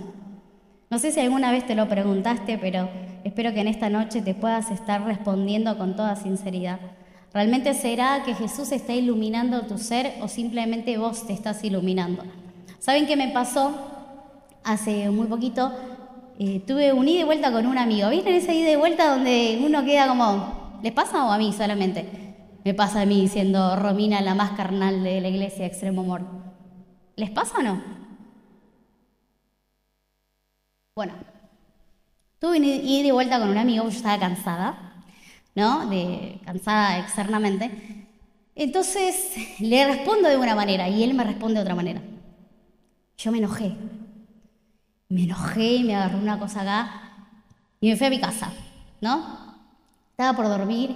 No 0.91 0.99
sé 0.99 1.11
si 1.11 1.19
alguna 1.19 1.51
vez 1.51 1.65
te 1.65 1.73
lo 1.73 1.89
preguntaste, 1.89 2.59
pero 2.59 2.87
espero 3.23 3.51
que 3.51 3.61
en 3.61 3.67
esta 3.67 3.89
noche 3.89 4.21
te 4.21 4.36
puedas 4.36 4.69
estar 4.69 5.03
respondiendo 5.03 5.75
con 5.75 5.95
toda 5.95 6.15
sinceridad. 6.15 6.79
¿Realmente 7.33 7.73
será 7.73 8.21
que 8.23 8.36
Jesús 8.36 8.71
está 8.71 8.93
iluminando 8.93 9.63
tu 9.63 9.79
ser 9.79 10.13
o 10.21 10.27
simplemente 10.27 10.99
vos 10.99 11.25
te 11.25 11.33
estás 11.33 11.63
iluminando? 11.63 12.23
¿Saben 12.77 13.07
qué 13.07 13.15
me 13.15 13.29
pasó? 13.29 13.73
Hace 14.63 15.09
muy 15.09 15.25
poquito 15.25 15.73
eh, 16.38 16.62
tuve 16.67 16.93
un 16.93 17.07
ida 17.07 17.21
y 17.21 17.23
vuelta 17.23 17.51
con 17.51 17.65
un 17.65 17.79
amigo. 17.79 18.07
¿Viste 18.12 18.38
ese 18.38 18.53
ida 18.53 18.69
y 18.69 18.75
vuelta 18.75 19.09
donde 19.09 19.59
uno 19.65 19.83
queda 19.83 20.07
como, 20.09 20.77
¿les 20.83 20.91
pasa 20.91 21.25
o 21.25 21.31
a 21.31 21.39
mí 21.39 21.51
solamente? 21.51 22.05
Me 22.63 22.75
pasa 22.75 23.01
a 23.01 23.05
mí 23.07 23.27
siendo 23.27 23.75
Romina 23.77 24.21
la 24.21 24.36
más 24.36 24.51
carnal 24.51 25.03
de 25.03 25.21
la 25.21 25.29
iglesia 25.29 25.65
Extremo 25.65 26.01
Amor. 26.01 26.52
¿Les 27.15 27.30
pasa 27.30 27.60
o 27.60 27.63
no? 27.63 27.82
Bueno, 30.95 31.13
tuve 32.39 32.60
ida 32.60 33.08
y 33.08 33.12
vuelta 33.12 33.39
con 33.39 33.49
un 33.49 33.58
amigo, 33.58 33.84
yo 33.86 33.89
estaba 33.89 34.19
cansada, 34.19 35.04
¿no? 35.56 35.89
De, 35.89 36.39
cansada 36.45 36.99
externamente. 36.99 38.08
Entonces 38.56 39.34
le 39.60 39.86
respondo 39.88 40.30
de 40.30 40.38
una 40.38 40.56
manera 40.56 40.88
y 40.89 41.04
él 41.04 41.13
me 41.13 41.23
responde 41.23 41.56
de 41.56 41.62
otra 41.62 41.76
manera. 41.76 42.02
Yo 43.17 43.32
me 43.32 43.39
enojé. 43.39 43.76
Me 45.10 45.23
enojé 45.23 45.76
y 45.76 45.84
me 45.84 45.95
agarré 45.95 46.17
una 46.17 46.39
cosa 46.39 46.62
acá 46.62 47.02
y 47.80 47.89
me 47.89 47.95
fui 47.95 48.08
a 48.08 48.10
mi 48.10 48.19
casa, 48.19 48.52
¿no? 49.02 49.56
Estaba 50.12 50.36
por 50.36 50.47
dormir 50.47 50.89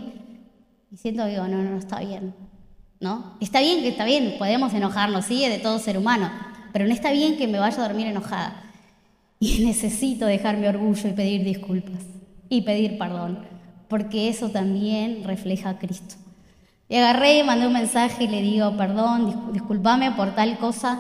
y 0.92 0.98
siento 0.98 1.26
digo, 1.26 1.48
no, 1.48 1.58
no, 1.58 1.72
no 1.72 1.78
está 1.78 2.00
bien. 2.00 2.36
¿No? 3.00 3.38
Está 3.40 3.62
bien 3.62 3.82
que 3.82 3.90
está 3.90 4.06
bien, 4.06 4.36
podemos 4.38 4.74
enojarnos, 4.74 5.26
sí, 5.26 5.48
de 5.48 5.60
todo 5.60 5.80
ser 5.80 5.98
humano, 5.98 6.32
pero 6.74 6.86
no 6.86 6.94
está 6.94 7.12
bien 7.12 7.38
que 7.38 7.48
me 7.48 7.60
vaya 7.60 7.78
a 7.78 7.88
dormir 7.88 8.08
enojada. 8.08 8.64
Y 9.40 9.64
necesito 9.64 10.26
dejar 10.26 10.58
mi 10.58 10.66
orgullo 10.66 11.10
y 11.10 11.14
pedir 11.14 11.44
disculpas 11.44 12.02
y 12.50 12.62
pedir 12.62 12.98
perdón, 12.98 13.46
porque 13.88 14.30
eso 14.30 14.50
también 14.50 15.24
refleja 15.24 15.70
a 15.70 15.78
Cristo. 15.78 16.16
Y 16.90 16.96
agarré, 16.96 17.44
mandé 17.44 17.68
un 17.68 17.74
mensaje 17.74 18.24
y 18.24 18.28
le 18.28 18.42
digo, 18.42 18.76
perdón, 18.78 19.52
discúlpame 19.52 20.12
por 20.12 20.34
tal 20.36 20.58
cosa. 20.58 21.00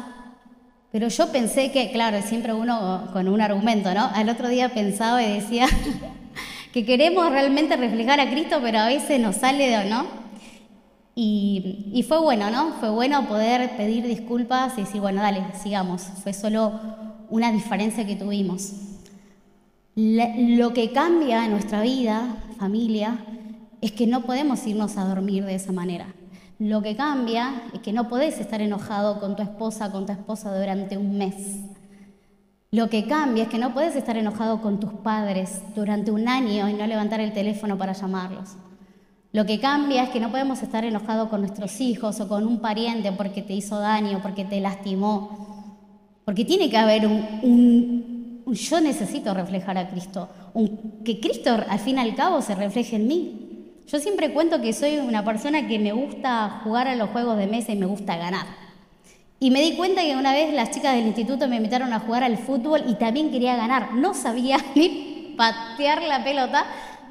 Pero 0.91 1.07
yo 1.07 1.31
pensé 1.31 1.71
que, 1.71 1.91
claro, 1.91 2.21
siempre 2.21 2.53
uno 2.53 3.09
con 3.13 3.27
un 3.27 3.39
argumento, 3.39 3.93
¿no? 3.93 4.09
Al 4.13 4.29
otro 4.29 4.49
día 4.49 4.69
pensaba 4.69 5.23
y 5.23 5.33
decía 5.33 5.67
que 6.73 6.85
queremos 6.85 7.29
realmente 7.31 7.77
reflejar 7.77 8.19
a 8.19 8.29
Cristo, 8.29 8.59
pero 8.61 8.79
a 8.79 8.87
veces 8.87 9.19
nos 9.19 9.37
sale 9.37 9.69
de, 9.69 9.89
¿no? 9.89 10.26
Y, 11.19 12.05
fue 12.07 12.19
bueno, 12.19 12.51
¿no? 12.51 12.73
Fue 12.73 12.91
bueno 12.91 13.27
poder 13.27 13.75
pedir 13.75 14.05
disculpas 14.05 14.77
y 14.77 14.81
decir, 14.81 15.01
bueno, 15.01 15.19
dale, 15.19 15.43
sigamos. 15.59 16.03
Fue 16.03 16.31
solo 16.31 16.79
una 17.31 17.51
diferencia 17.51 18.05
que 18.05 18.15
tuvimos. 18.15 18.73
lo 19.95 20.73
que 20.73 20.91
cambia 20.91 21.45
en 21.45 21.51
nuestra 21.53 21.81
vida, 21.81 22.35
familia, 22.59 23.17
es 23.81 23.93
que 23.93 24.05
no 24.05 24.21
podemos 24.21 24.67
irnos 24.67 24.95
a 24.97 25.05
dormir 25.05 25.43
de 25.43 25.55
esa 25.55 25.71
manera. 25.71 26.05
Lo 26.59 26.83
que 26.83 26.95
cambia 26.95 27.63
es 27.73 27.79
que 27.79 27.93
no 27.93 28.09
podés 28.09 28.39
estar 28.39 28.61
enojado 28.61 29.19
con 29.19 29.35
tu 29.35 29.41
esposa, 29.41 29.91
con 29.91 30.05
tu 30.05 30.11
esposa 30.11 30.55
durante 30.55 30.97
un 30.99 31.17
mes. 31.17 31.61
Lo 32.69 32.91
que 32.91 33.07
cambia 33.07 33.45
es 33.45 33.49
que 33.49 33.57
no 33.57 33.73
podés 33.73 33.95
estar 33.95 34.17
enojado 34.17 34.61
con 34.61 34.79
tus 34.79 34.93
padres 34.93 35.63
durante 35.75 36.11
un 36.11 36.27
año 36.27 36.69
y 36.69 36.73
no 36.73 36.85
levantar 36.85 37.21
el 37.21 37.33
teléfono 37.33 37.75
para 37.75 37.93
llamarlos. 37.93 38.55
Lo 39.37 39.45
que 39.45 39.59
cambia 39.59 40.01
es 40.01 40.09
que 40.09 40.19
no 40.19 40.31
podemos 40.31 40.63
estar 40.63 40.83
enojados 40.83 41.29
con 41.29 41.41
nuestros 41.41 41.79
hijos 41.79 42.19
o 42.19 42.27
con 42.27 42.47
un 42.47 42.57
pariente 42.59 43.11
porque 43.11 43.43
te 43.43 43.53
hizo 43.53 43.79
daño, 43.79 44.19
porque 44.23 44.45
te 44.45 44.59
lastimó. 44.59 45.83
Porque 46.25 46.43
tiene 46.43 46.71
que 46.71 46.77
haber 46.77 47.05
un, 47.05 48.41
yo 48.47 48.81
necesito 48.81 49.35
reflejar 49.35 49.77
a 49.77 49.89
Cristo, 49.89 50.27
que 51.05 51.19
Cristo 51.19 51.55
al 51.69 51.77
fin 51.77 51.97
y 51.97 51.99
al 51.99 52.15
cabo 52.15 52.41
se 52.41 52.55
refleje 52.55 52.95
en 52.95 53.07
mí. 53.07 53.75
Yo 53.87 53.99
siempre 53.99 54.33
cuento 54.33 54.59
que 54.59 54.73
soy 54.73 54.97
una 54.97 55.23
persona 55.23 55.67
que 55.67 55.77
me 55.77 55.91
gusta 55.91 56.61
jugar 56.63 56.87
a 56.87 56.95
los 56.95 57.11
juegos 57.11 57.37
de 57.37 57.45
mesa 57.45 57.71
y 57.73 57.75
me 57.75 57.85
gusta 57.85 58.17
ganar. 58.17 58.47
Y 59.39 59.51
me 59.51 59.61
di 59.61 59.75
cuenta 59.75 60.01
que 60.01 60.15
una 60.15 60.33
vez 60.33 60.51
las 60.51 60.71
chicas 60.71 60.95
del 60.95 61.05
instituto 61.05 61.47
me 61.47 61.57
invitaron 61.57 61.93
a 61.93 61.99
jugar 61.99 62.23
al 62.23 62.39
fútbol 62.39 62.85
y 62.87 62.95
también 62.95 63.29
quería 63.29 63.55
ganar. 63.55 63.93
No 63.93 64.15
sabía 64.15 64.57
ni 64.75 65.35
patear 65.37 66.01
la 66.01 66.23
pelota, 66.23 66.65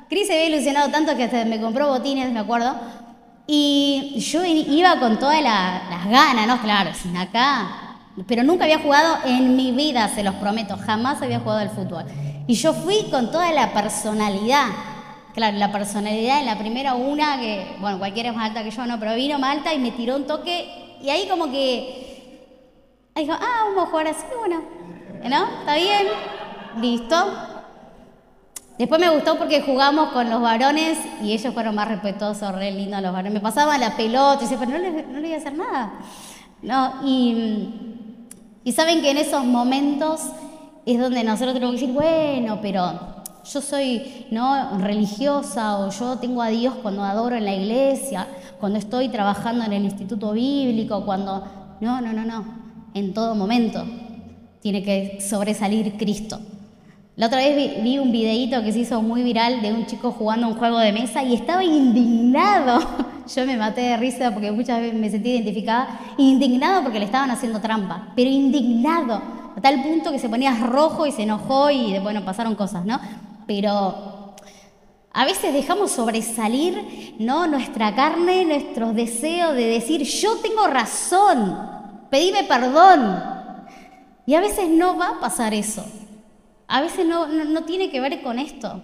Cris 0.09 0.29
se 0.29 0.35
había 0.35 0.57
ilusionado 0.57 0.89
tanto 0.91 1.17
que 1.17 1.27
me 1.45 1.61
compró 1.61 1.89
botines, 1.89 2.31
me 2.33 2.41
acuerdo. 2.41 2.75
Y 3.47 4.19
yo 4.21 4.45
iba 4.45 4.99
con 4.99 5.19
todas 5.19 5.43
las 5.43 6.09
ganas, 6.09 6.47
¿no? 6.47 6.61
Claro, 6.63 6.91
sin 6.95 7.17
acá. 7.17 7.99
Pero 8.27 8.43
nunca 8.43 8.65
había 8.65 8.79
jugado 8.79 9.19
en 9.25 9.57
mi 9.57 9.73
vida, 9.73 10.09
se 10.09 10.23
los 10.23 10.35
prometo. 10.37 10.77
Jamás 10.79 11.23
había 11.23 11.41
jugado 11.41 11.61
al 11.61 11.71
fútbol. 11.71 12.05
Y 12.47 12.55
yo 12.55 12.73
fui 12.73 13.09
con 13.11 13.31
toda 13.31 13.53
la 13.53 13.73
personalidad. 13.73 14.67
Claro, 15.35 15.59
la 15.59 15.71
personalidad 15.71 16.41
en 16.41 16.47
la 16.47 16.57
primera 16.57 16.95
una, 16.95 17.39
que, 17.39 17.77
bueno, 17.81 17.99
cualquiera 17.99 18.31
es 18.31 18.37
más 18.37 18.49
alta 18.49 18.65
que 18.65 18.71
yo, 18.71 18.87
no, 18.87 18.99
pero 18.99 19.15
vino 19.15 19.39
más 19.39 19.59
alta 19.59 19.75
y 19.75 19.79
me 19.79 19.91
tiró 19.91 20.17
un 20.17 20.27
toque. 20.27 20.97
Y 21.03 21.11
ahí 21.11 21.29
como 21.29 21.51
que. 21.51 23.11
Ahí 23.15 23.25
dijo, 23.25 23.37
ah, 23.39 23.65
vamos 23.67 23.85
a 23.85 23.91
jugar 23.91 24.09
así, 24.09 24.25
bueno. 24.39 24.63
¿No? 25.29 25.61
¿Está 25.61 25.75
bien? 25.75 26.07
Listo. 26.81 27.56
Después 28.79 29.01
me 29.01 29.09
gustó 29.09 29.39
porque 29.39 29.63
jugamos 29.63 30.11
con 30.11 30.29
los 30.29 30.43
varones 30.43 30.99
y 31.23 31.33
ellos 31.33 31.55
fueron 31.55 31.75
más 31.75 31.89
respetuosos, 31.89 32.55
re 32.55 32.73
lindos 32.73 33.01
los 33.01 33.13
varones. 33.13 33.33
Me 33.33 33.41
pasaban 33.41 33.81
la 33.81 33.97
pelota 33.97 34.39
y 34.41 34.43
decía, 34.43 34.59
pero 34.59 34.73
no 34.73 34.79
le, 34.79 35.03
no 35.03 35.21
voy 35.21 35.33
a 35.33 35.37
hacer 35.39 35.55
nada. 35.55 35.93
No, 36.63 37.07
y, 37.07 37.69
y 38.65 38.73
saben 38.73 39.01
que 39.01 39.11
en 39.11 39.17
esos 39.17 39.45
momentos 39.45 40.21
es 40.85 41.01
donde 41.01 41.25
nosotros 41.25 41.55
tenemos 41.55 41.75
que 41.77 41.81
decir, 41.81 41.95
bueno, 41.95 42.59
pero 42.61 43.17
yo 43.51 43.61
soy 43.63 44.27
no 44.31 44.79
religiosa 44.79 45.79
o 45.79 45.91
yo 45.91 46.19
tengo 46.19 46.43
a 46.43 46.49
Dios 46.49 46.75
cuando 46.83 47.03
adoro 47.03 47.37
en 47.37 47.45
la 47.45 47.55
iglesia, 47.55 48.27
cuando 48.61 48.79
estoy 48.79 49.09
trabajando 49.09 49.65
en 49.65 49.73
el 49.73 49.85
instituto 49.85 50.33
bíblico, 50.33 51.05
cuando 51.05 51.45
no, 51.81 52.01
no, 52.01 52.13
no, 52.13 52.25
no, 52.25 52.45
en 52.93 53.15
todo 53.15 53.35
momento 53.35 53.85
tiene 54.61 54.83
que 54.83 55.21
sobresalir 55.21 55.97
Cristo. 55.97 56.41
La 57.17 57.29
otra 57.29 57.39
vez 57.39 57.83
vi, 57.83 57.97
un 57.97 58.13
videíto 58.13 58.63
que 58.63 58.73
se 58.73 58.81
hizo 58.81 59.01
muy 59.01 59.23
viral 59.23 59.63
de 59.63 59.73
un 59.73 59.87
chico 59.87 60.13
jugando 60.13 60.49
un 60.49 60.55
juego 60.57 60.79
de 60.79 60.93
mesa 60.93 61.23
y 61.23 61.33
estaba 61.33 61.65
indignado. 61.65 62.79
Yo 63.35 63.47
me 63.47 63.57
maté 63.57 63.81
de 63.81 63.97
risa 63.97 64.33
porque 64.33 64.53
muchas 64.53 64.83
veces 64.83 65.01
me 65.01 65.09
sentí 65.09 65.31
identificada. 65.31 65.99
Indignado 66.19 66.83
porque 66.83 66.99
le 66.99 67.07
estaban 67.07 67.31
haciendo 67.31 67.59
trampa, 67.59 68.09
pero 68.15 68.29
indignado. 68.29 69.15
A 69.57 69.61
tal 69.63 69.83
punto 69.83 70.13
que 70.13 70.19
se 70.19 70.29
ponía 70.29 70.55
rojo 70.57 71.07
y 71.07 71.13
se 71.13 71.23
enojó 71.23 71.71
y 71.71 71.99
bueno, 72.01 72.23
pasaron 72.23 72.55
cosas, 72.55 72.85
¿no? 72.85 73.01
Pero 73.47 74.35
a 75.11 75.25
veces 75.25 75.55
dejamos 75.55 75.93
sobresalir 75.93 77.15
¿no? 77.19 77.47
nuestra 77.47 77.95
carne, 77.95 78.45
nuestros 78.45 78.95
deseos 78.95 79.55
de 79.55 79.65
decir, 79.65 80.03
yo 80.03 80.37
tengo 80.43 80.67
razón, 80.67 81.57
pedime 82.11 82.45
perdón. 82.45 83.23
Y 84.27 84.35
a 84.35 84.41
veces 84.41 84.69
no 84.69 84.99
va 84.99 85.13
a 85.13 85.21
pasar 85.21 85.55
eso. 85.55 85.83
A 86.69 86.81
veces 86.81 87.07
no, 87.07 87.27
no, 87.27 87.63
tiene 87.63 87.91
que 87.91 88.01
ver 88.01 88.23
con 88.23 88.39
esto. 88.39 88.83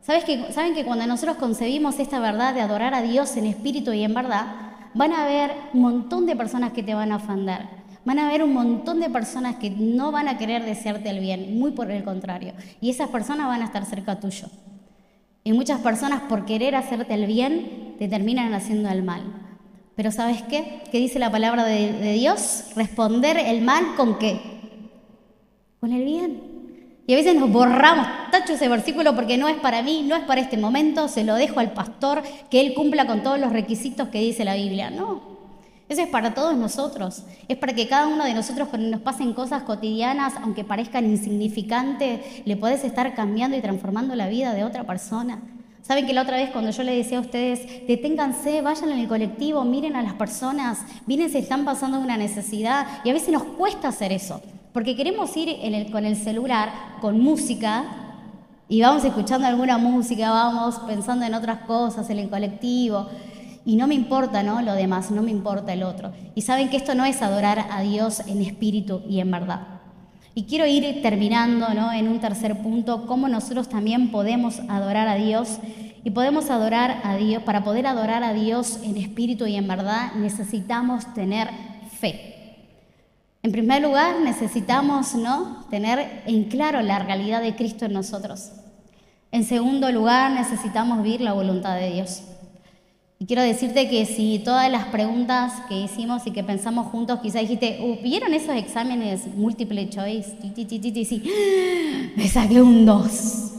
¿Sabes 0.00 0.24
que, 0.24 0.52
Saben 0.52 0.74
que 0.74 0.84
cuando 0.84 1.06
nosotros 1.06 1.36
concebimos 1.36 1.98
esta 1.98 2.18
verdad 2.18 2.54
de 2.54 2.60
adorar 2.60 2.94
a 2.94 3.02
Dios 3.02 3.36
en 3.36 3.46
espíritu 3.46 3.92
y 3.92 4.02
en 4.02 4.14
verdad, 4.14 4.46
van 4.94 5.12
a 5.12 5.24
haber 5.24 5.52
un 5.72 5.80
montón 5.80 6.26
de 6.26 6.36
personas 6.36 6.72
que 6.72 6.82
te 6.82 6.94
van 6.94 7.12
a 7.12 7.16
ofender. 7.16 7.62
Van 8.04 8.18
a 8.18 8.28
haber 8.28 8.42
un 8.42 8.52
montón 8.52 9.00
de 9.00 9.08
personas 9.08 9.56
que 9.56 9.70
no 9.70 10.12
van 10.12 10.28
a 10.28 10.36
querer 10.36 10.64
desearte 10.64 11.08
el 11.08 11.20
bien, 11.20 11.58
muy 11.58 11.70
por 11.70 11.90
el 11.90 12.04
contrario. 12.04 12.52
Y 12.80 12.90
esas 12.90 13.08
personas 13.08 13.46
van 13.46 13.62
a 13.62 13.66
estar 13.66 13.86
cerca 13.86 14.20
tuyo. 14.20 14.48
Y 15.42 15.52
muchas 15.52 15.80
personas 15.80 16.22
por 16.22 16.44
querer 16.44 16.74
hacerte 16.74 17.14
el 17.14 17.26
bien 17.26 17.94
te 17.98 18.08
terminan 18.08 18.52
haciendo 18.52 18.90
el 18.90 19.02
mal. 19.02 19.22
Pero 19.94 20.10
¿sabes 20.10 20.42
qué? 20.42 20.82
¿Qué 20.90 20.98
dice 20.98 21.18
la 21.18 21.30
palabra 21.30 21.64
de, 21.64 21.92
de 21.92 22.12
Dios? 22.14 22.72
Responder 22.74 23.38
el 23.38 23.62
mal 23.62 23.94
con 23.96 24.18
qué? 24.18 24.40
Con 25.80 25.92
el 25.92 26.04
bien. 26.04 26.53
Y 27.06 27.12
a 27.12 27.16
veces 27.16 27.34
nos 27.34 27.50
borramos, 27.52 28.06
tacho 28.30 28.54
ese 28.54 28.68
versículo 28.68 29.14
porque 29.14 29.36
no 29.36 29.46
es 29.48 29.56
para 29.56 29.82
mí, 29.82 30.02
no 30.06 30.16
es 30.16 30.22
para 30.24 30.40
este 30.40 30.56
momento, 30.56 31.06
se 31.08 31.22
lo 31.22 31.34
dejo 31.34 31.60
al 31.60 31.72
pastor, 31.72 32.22
que 32.50 32.60
él 32.60 32.72
cumpla 32.72 33.06
con 33.06 33.22
todos 33.22 33.38
los 33.38 33.52
requisitos 33.52 34.08
que 34.08 34.20
dice 34.20 34.44
la 34.44 34.54
Biblia. 34.54 34.88
No, 34.88 35.20
eso 35.86 36.00
es 36.00 36.08
para 36.08 36.32
todos 36.32 36.56
nosotros. 36.56 37.24
Es 37.46 37.58
para 37.58 37.74
que 37.74 37.88
cada 37.88 38.06
uno 38.06 38.24
de 38.24 38.32
nosotros, 38.32 38.68
cuando 38.68 38.88
nos 38.88 39.00
pasen 39.00 39.34
cosas 39.34 39.64
cotidianas, 39.64 40.34
aunque 40.42 40.64
parezcan 40.64 41.04
insignificantes, 41.04 42.20
le 42.46 42.56
podés 42.56 42.84
estar 42.84 43.14
cambiando 43.14 43.56
y 43.56 43.60
transformando 43.60 44.14
la 44.16 44.28
vida 44.28 44.54
de 44.54 44.64
otra 44.64 44.84
persona. 44.84 45.42
Saben 45.82 46.06
que 46.06 46.14
la 46.14 46.22
otra 46.22 46.38
vez 46.38 46.48
cuando 46.50 46.70
yo 46.70 46.82
le 46.82 46.96
decía 46.96 47.18
a 47.18 47.20
ustedes, 47.20 47.86
deténganse, 47.86 48.62
vayan 48.62 48.92
en 48.92 49.00
el 49.00 49.08
colectivo, 49.08 49.62
miren 49.64 49.96
a 49.96 50.02
las 50.02 50.14
personas, 50.14 50.78
miren 51.06 51.28
si 51.28 51.36
están 51.36 51.66
pasando 51.66 52.00
una 52.00 52.16
necesidad. 52.16 52.86
Y 53.04 53.10
a 53.10 53.12
veces 53.12 53.28
nos 53.28 53.44
cuesta 53.44 53.88
hacer 53.88 54.10
eso, 54.10 54.40
porque 54.74 54.96
queremos 54.96 55.34
ir 55.36 55.56
con 55.92 56.04
el 56.04 56.16
celular, 56.16 56.70
con 57.00 57.20
música, 57.20 57.84
y 58.68 58.80
vamos 58.80 59.04
escuchando 59.04 59.46
alguna 59.46 59.78
música, 59.78 60.30
vamos 60.30 60.80
pensando 60.80 61.24
en 61.24 61.32
otras 61.32 61.60
cosas, 61.60 62.10
en 62.10 62.18
el 62.18 62.28
colectivo 62.28 63.08
y 63.64 63.76
no 63.76 63.86
me 63.86 63.94
importa 63.94 64.42
¿no? 64.42 64.60
lo 64.62 64.74
demás, 64.74 65.12
no 65.12 65.22
me 65.22 65.30
importa 65.30 65.72
el 65.72 65.84
otro. 65.84 66.12
Y 66.34 66.42
saben 66.42 66.70
que 66.70 66.76
esto 66.76 66.96
no 66.96 67.04
es 67.04 67.22
adorar 67.22 67.66
a 67.70 67.82
Dios 67.82 68.22
en 68.26 68.42
espíritu 68.42 69.02
y 69.08 69.20
en 69.20 69.30
verdad. 69.30 69.60
Y 70.34 70.42
quiero 70.42 70.66
ir 70.66 71.02
terminando 71.02 71.72
¿no? 71.72 71.92
en 71.92 72.08
un 72.08 72.18
tercer 72.18 72.60
punto, 72.60 73.06
cómo 73.06 73.28
nosotros 73.28 73.68
también 73.68 74.10
podemos 74.10 74.58
adorar 74.68 75.06
a 75.06 75.14
Dios. 75.14 75.60
Y 76.02 76.10
podemos 76.10 76.50
adorar 76.50 77.00
a 77.04 77.14
Dios, 77.16 77.44
para 77.44 77.62
poder 77.62 77.86
adorar 77.86 78.24
a 78.24 78.34
Dios 78.34 78.80
en 78.82 78.96
espíritu 78.96 79.46
y 79.46 79.54
en 79.54 79.68
verdad, 79.68 80.14
necesitamos 80.16 81.14
tener 81.14 81.48
fe. 81.98 82.33
En 83.44 83.52
primer 83.52 83.82
lugar, 83.82 84.20
necesitamos 84.22 85.14
¿no? 85.14 85.66
tener 85.68 86.22
en 86.24 86.44
claro 86.44 86.80
la 86.80 86.98
realidad 87.00 87.42
de 87.42 87.54
Cristo 87.54 87.84
en 87.84 87.92
nosotros. 87.92 88.52
En 89.32 89.44
segundo 89.44 89.92
lugar, 89.92 90.32
necesitamos 90.32 91.02
vivir 91.02 91.20
la 91.20 91.34
voluntad 91.34 91.76
de 91.76 91.92
Dios. 91.92 92.22
Y 93.18 93.26
quiero 93.26 93.42
decirte 93.42 93.90
que 93.90 94.06
si 94.06 94.38
todas 94.38 94.72
las 94.72 94.86
preguntas 94.86 95.52
que 95.68 95.78
hicimos 95.78 96.26
y 96.26 96.30
que 96.30 96.42
pensamos 96.42 96.86
juntos, 96.86 97.20
quizás 97.20 97.42
dijiste, 97.42 97.80
uh, 97.82 98.02
¿vieron 98.02 98.32
esos 98.32 98.56
exámenes 98.56 99.26
múltiple 99.36 99.90
choice? 99.90 100.38
Sí, 100.40 101.22
me 102.16 102.26
saqué 102.26 102.62
un 102.62 102.86
2. 102.86 103.52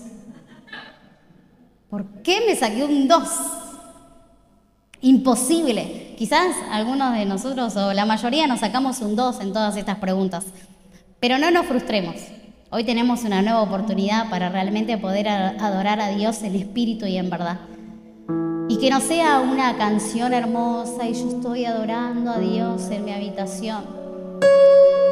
¿Por 1.92 2.08
qué 2.24 2.42
me 2.48 2.56
saqué 2.56 2.84
un 2.84 3.08
2? 3.08 3.30
Imposible. 5.02 6.05
Quizás 6.18 6.56
algunos 6.72 7.14
de 7.14 7.26
nosotros 7.26 7.76
o 7.76 7.92
la 7.92 8.06
mayoría 8.06 8.48
nos 8.48 8.62
sacamos 8.62 9.02
un 9.02 9.18
2 9.18 9.42
en 9.42 9.52
todas 9.52 9.76
estas 9.76 9.98
preguntas. 9.98 10.46
Pero 11.20 11.38
no 11.38 11.52
nos 11.52 11.66
frustremos. 11.66 12.16
Hoy 12.70 12.86
tenemos 12.86 13.24
una 13.24 13.42
nueva 13.42 13.62
oportunidad 13.62 14.30
para 14.30 14.50
realmente 14.50 14.98
poder 14.98 15.28
adorar 15.28 16.00
a 16.00 16.10
Dios 16.10 16.42
en 16.44 16.56
espíritu 16.56 17.06
y 17.06 17.18
en 17.18 17.30
verdad. 17.30 17.60
Y 18.70 18.78
que 18.78 18.90
no 18.90 19.02
sea 19.02 19.42
una 19.42 19.76
canción 19.78 20.34
hermosa 20.34 21.06
y 21.06 21.14
yo 21.14 21.30
estoy 21.30 21.66
adorando 21.66 22.32
a 22.32 22.40
Dios 22.40 22.90
en 22.92 23.04
mi 23.04 23.12
habitación, 23.12 23.84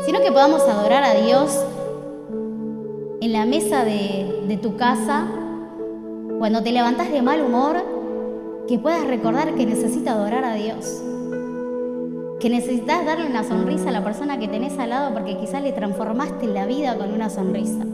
sino 0.06 0.22
que 0.22 0.32
podamos 0.32 0.62
adorar 0.62 1.04
a 1.04 1.16
Dios 1.16 1.60
en 3.22 3.34
la 3.34 3.46
mesa 3.46 3.84
de, 3.84 4.58
tu 4.62 4.78
casa, 4.78 5.28
cuando 6.39 6.63
te 6.63 6.72
levantas 6.72 7.12
de 7.12 7.22
mal 7.22 7.42
humor, 7.42 7.92
que 8.67 8.80
puedas 8.80 9.06
recordar 9.08 9.56
que 9.56 9.65
necesitas 9.65 10.15
adorar 10.15 10.45
a 10.45 10.54
Dios, 10.56 11.04
que 12.39 12.49
necesitas 12.49 13.06
darle 13.06 13.28
una 13.28 13.43
sonrisa 13.43 13.89
a 13.89 13.91
la 13.91 14.04
persona 14.04 14.39
que 14.39 14.47
tenés 14.47 14.78
al 14.80 14.89
lado 14.89 15.13
porque 15.13 15.38
quizás 15.38 15.62
le 15.62 15.71
transformaste 15.71 16.47
la 16.47 16.65
vida 16.65 16.97
con 16.97 17.12
una 17.12 17.30
sonrisa. 17.30 17.86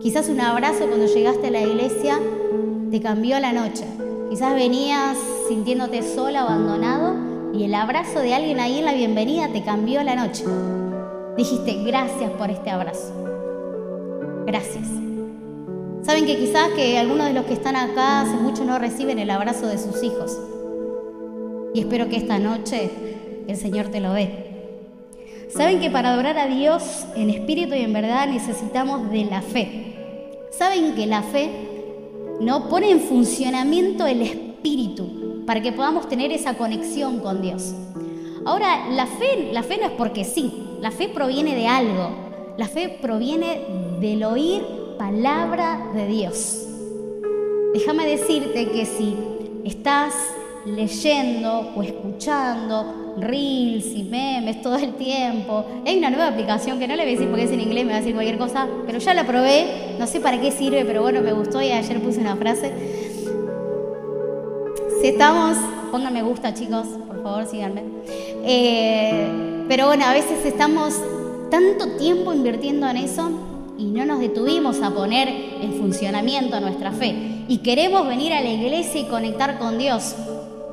Quizás 0.00 0.28
un 0.28 0.40
abrazo 0.40 0.86
cuando 0.86 1.06
llegaste 1.06 1.48
a 1.48 1.50
la 1.50 1.60
iglesia 1.60 2.18
te 2.90 3.00
cambió 3.00 3.38
la 3.40 3.52
noche. 3.52 3.84
Quizás 4.30 4.54
venías 4.54 5.18
sintiéndote 5.48 6.02
sola, 6.02 6.42
abandonado, 6.42 7.14
y 7.52 7.64
el 7.64 7.74
abrazo 7.74 8.20
de 8.20 8.34
alguien 8.34 8.60
ahí 8.60 8.78
en 8.78 8.84
la 8.84 8.94
bienvenida 8.94 9.48
te 9.52 9.62
cambió 9.62 10.02
la 10.02 10.14
noche. 10.14 10.44
Dijiste, 11.36 11.82
gracias 11.84 12.30
por 12.32 12.50
este 12.50 12.70
abrazo. 12.70 13.12
Gracias. 14.46 14.99
Saben 16.10 16.26
que 16.26 16.38
quizás 16.38 16.70
que 16.70 16.98
algunos 16.98 17.28
de 17.28 17.34
los 17.34 17.44
que 17.44 17.52
están 17.52 17.76
acá 17.76 18.22
hace 18.22 18.34
mucho 18.34 18.64
no 18.64 18.80
reciben 18.80 19.20
el 19.20 19.30
abrazo 19.30 19.68
de 19.68 19.78
sus 19.78 20.02
hijos. 20.02 20.36
Y 21.72 21.78
espero 21.78 22.08
que 22.08 22.16
esta 22.16 22.36
noche 22.40 22.90
el 23.46 23.56
Señor 23.56 23.90
te 23.92 24.00
lo 24.00 24.12
dé. 24.12 24.28
Saben 25.50 25.78
que 25.78 25.88
para 25.88 26.12
adorar 26.12 26.36
a 26.36 26.48
Dios 26.48 27.06
en 27.14 27.30
espíritu 27.30 27.76
y 27.76 27.82
en 27.82 27.92
verdad 27.92 28.26
necesitamos 28.26 29.08
de 29.12 29.26
la 29.26 29.40
fe. 29.40 30.48
Saben 30.50 30.96
que 30.96 31.06
la 31.06 31.22
fe 31.22 31.48
¿no? 32.40 32.68
Pone 32.68 32.90
en 32.90 32.98
funcionamiento 32.98 34.04
el 34.04 34.22
espíritu 34.22 35.44
para 35.46 35.62
que 35.62 35.70
podamos 35.70 36.08
tener 36.08 36.32
esa 36.32 36.54
conexión 36.54 37.20
con 37.20 37.40
Dios. 37.40 37.72
Ahora, 38.44 38.88
la 38.90 39.06
fe, 39.06 39.50
la 39.52 39.62
fe 39.62 39.78
no 39.78 39.86
es 39.86 39.92
porque 39.92 40.24
sí, 40.24 40.52
la 40.80 40.90
fe 40.90 41.08
proviene 41.08 41.54
de 41.54 41.68
algo. 41.68 42.10
La 42.56 42.66
fe 42.66 42.98
proviene 43.00 43.60
del 44.00 44.24
oír 44.24 44.79
palabra 45.00 45.92
de 45.94 46.06
Dios. 46.08 46.66
Déjame 47.72 48.06
decirte 48.06 48.68
que 48.68 48.84
si 48.84 49.16
estás 49.64 50.12
leyendo 50.66 51.72
o 51.74 51.82
escuchando 51.82 53.14
reels 53.16 53.86
y 53.86 54.02
memes 54.02 54.60
todo 54.60 54.76
el 54.76 54.92
tiempo. 54.96 55.64
Hay 55.86 55.96
una 55.96 56.10
nueva 56.10 56.28
aplicación 56.28 56.78
que 56.78 56.86
no 56.86 56.96
le 56.96 57.04
voy 57.04 57.12
a 57.12 57.14
decir 57.14 57.28
porque 57.30 57.44
es 57.44 57.50
en 57.50 57.62
inglés, 57.62 57.86
me 57.86 57.92
va 57.92 57.96
a 57.96 58.00
decir 58.00 58.12
cualquier 58.12 58.36
cosa, 58.36 58.68
pero 58.84 58.98
ya 58.98 59.14
la 59.14 59.26
probé, 59.26 59.96
no 59.98 60.06
sé 60.06 60.20
para 60.20 60.38
qué 60.38 60.52
sirve, 60.52 60.84
pero 60.84 61.00
bueno, 61.00 61.22
me 61.22 61.32
gustó 61.32 61.62
y 61.62 61.72
ayer 61.72 61.98
puse 62.02 62.20
una 62.20 62.36
frase. 62.36 62.70
Si 65.00 65.06
estamos, 65.06 65.56
pongan 65.90 66.12
me 66.12 66.22
gusta 66.22 66.52
chicos, 66.52 66.86
por 67.08 67.22
favor 67.22 67.46
síganme. 67.46 67.84
Eh, 68.44 69.64
pero 69.66 69.86
bueno, 69.86 70.04
a 70.04 70.12
veces 70.12 70.44
estamos 70.44 70.94
tanto 71.50 71.96
tiempo 71.96 72.34
invirtiendo 72.34 72.86
en 72.86 72.98
eso 72.98 73.49
y 73.80 73.84
no 73.84 74.04
nos 74.04 74.20
detuvimos 74.20 74.80
a 74.82 74.90
poner 74.90 75.28
en 75.28 75.72
funcionamiento 75.74 76.60
nuestra 76.60 76.92
fe. 76.92 77.44
Y 77.48 77.58
queremos 77.58 78.06
venir 78.06 78.32
a 78.32 78.40
la 78.40 78.50
iglesia 78.50 79.00
y 79.00 79.06
conectar 79.06 79.58
con 79.58 79.78
Dios 79.78 80.14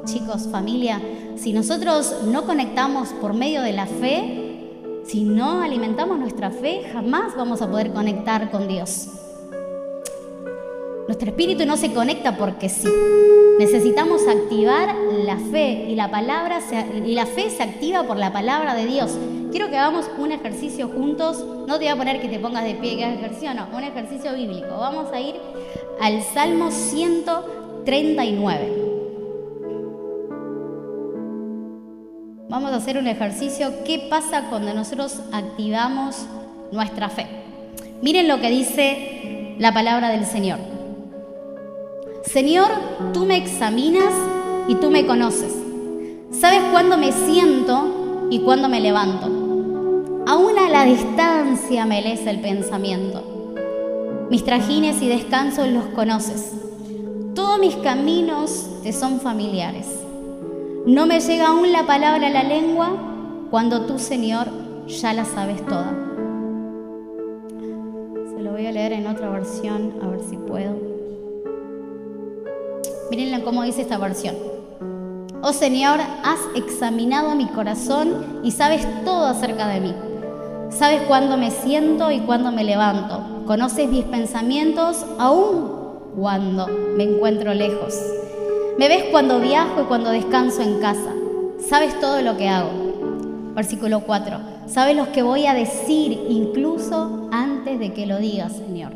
chicos, 0.07 0.47
familia, 0.51 1.01
si 1.35 1.53
nosotros 1.53 2.23
no 2.25 2.45
conectamos 2.45 3.09
por 3.09 3.33
medio 3.33 3.61
de 3.61 3.73
la 3.73 3.85
fe, 3.85 4.43
Si 5.05 5.23
no 5.23 5.61
alimentamos 5.61 6.19
nuestra 6.19 6.51
fe, 6.51 6.81
jamás 6.91 7.33
vamos 7.37 7.61
a 7.61 7.71
poder 7.71 7.93
conectar 7.93 8.51
con 8.51 8.67
Dios. 8.67 9.07
Nuestro 11.07 11.29
espíritu 11.29 11.65
no 11.65 11.77
se 11.77 11.93
conecta 11.93 12.35
porque 12.35 12.67
sí. 12.67 12.89
Necesitamos 13.59 14.27
activar 14.27 14.93
la 15.25 15.37
fe 15.37 15.85
y 15.87 15.95
la 15.95 16.11
palabra 16.11 16.59
y 17.05 17.15
la 17.15 17.25
fe 17.25 17.49
se 17.49 17.63
activa 17.63 18.03
por 18.03 18.17
la 18.17 18.33
palabra 18.33 18.75
de 18.75 18.85
Dios. 18.85 19.17
Quiero 19.49 19.69
que 19.69 19.77
hagamos 19.77 20.09
un 20.17 20.33
ejercicio 20.33 20.89
juntos. 20.89 21.45
No 21.65 21.79
te 21.79 21.85
voy 21.85 21.87
a 21.87 21.95
poner 21.95 22.19
que 22.19 22.27
te 22.27 22.39
pongas 22.39 22.65
de 22.65 22.75
pie, 22.75 22.97
que 22.97 23.05
hagas 23.05 23.19
ejercicio, 23.19 23.53
no, 23.53 23.69
un 23.73 23.85
ejercicio 23.85 24.33
bíblico. 24.33 24.67
Vamos 24.77 25.09
a 25.13 25.21
ir 25.21 25.35
al 26.01 26.21
Salmo 26.23 26.71
139. 26.71 28.83
Vamos 32.49 32.71
a 32.71 32.75
hacer 32.75 32.97
un 32.97 33.07
ejercicio. 33.07 33.71
¿Qué 33.85 34.07
pasa 34.09 34.49
cuando 34.49 34.73
nosotros 34.73 35.21
activamos 35.31 36.25
nuestra 36.73 37.07
fe? 37.07 37.27
Miren 38.01 38.27
lo 38.27 38.41
que 38.41 38.49
dice 38.49 39.55
la 39.57 39.73
palabra 39.73 40.09
del 40.09 40.25
Señor. 40.25 40.75
Señor, 42.27 42.67
tú 43.13 43.25
me 43.25 43.37
examinas 43.37 44.13
y 44.67 44.75
tú 44.75 44.91
me 44.91 45.05
conoces. 45.05 45.55
Sabes 46.31 46.61
cuándo 46.71 46.97
me 46.97 47.13
siento 47.13 48.27
y 48.29 48.39
cuándo 48.39 48.67
me 48.67 48.81
levanto. 48.81 49.27
Aún 50.27 50.59
a 50.59 50.69
la 50.69 50.83
distancia 50.83 51.85
me 51.85 52.01
lees 52.01 52.27
el 52.27 52.41
pensamiento. 52.41 54.27
Mis 54.29 54.43
trajines 54.43 55.01
y 55.01 55.07
descansos 55.07 55.69
los 55.69 55.85
conoces. 55.85 56.51
Todos 57.33 57.59
mis 57.59 57.77
caminos 57.77 58.81
te 58.83 58.91
son 58.91 59.21
familiares. 59.21 59.87
No 60.85 61.05
me 61.05 61.21
llega 61.21 61.47
aún 61.47 61.71
la 61.71 61.85
palabra 61.85 62.27
a 62.27 62.29
la 62.29 62.43
lengua 62.43 62.89
cuando 63.49 63.85
tú, 63.85 63.99
Señor, 63.99 64.47
ya 64.85 65.13
la 65.13 65.23
sabes 65.23 65.65
toda. 65.65 65.95
Se 68.35 68.43
lo 68.43 68.51
voy 68.51 68.65
a 68.65 68.71
leer 68.73 68.91
en 68.91 69.07
otra 69.07 69.29
versión, 69.29 69.93
a 70.01 70.07
ver 70.07 70.19
si 70.29 70.35
puedo. 70.35 70.96
Miren 73.09 73.41
cómo 73.41 73.63
dice 73.63 73.81
esta 73.81 73.97
versión. 73.97 74.35
Oh 75.41 75.53
Señor, 75.53 75.99
has 76.23 76.39
examinado 76.55 77.35
mi 77.35 77.47
corazón 77.47 78.41
y 78.43 78.51
sabes 78.51 78.85
todo 79.05 79.27
acerca 79.27 79.67
de 79.67 79.79
mí. 79.79 79.93
Sabes 80.69 81.03
cuándo 81.03 81.37
me 81.37 81.51
siento 81.51 82.11
y 82.11 82.19
cuándo 82.19 82.51
me 82.51 82.63
levanto. 82.63 83.45
Conoces 83.45 83.87
mis 83.87 84.03
pensamientos 84.03 85.05
aún 85.19 85.71
cuando 86.15 86.67
me 86.67 87.03
encuentro 87.03 87.53
lejos. 87.53 87.95
Me 88.77 88.89
ves 88.89 89.05
cuando 89.11 89.39
viajo 89.39 89.83
y 89.83 89.85
cuando 89.85 90.09
descanso 90.09 90.61
en 90.61 90.79
casa. 90.79 91.13
Sabes 91.65 91.97
todo 91.99 92.21
lo 92.21 92.35
que 92.35 92.49
hago. 92.49 92.69
Versículo 93.55 94.01
4. 94.01 94.37
Sabes 94.67 94.97
lo 94.97 95.11
que 95.13 95.21
voy 95.23 95.45
a 95.45 95.53
decir 95.53 96.25
incluso 96.29 97.29
antes 97.31 97.79
de 97.79 97.93
que 97.93 98.05
lo 98.05 98.17
digas, 98.17 98.53
Señor. 98.53 98.91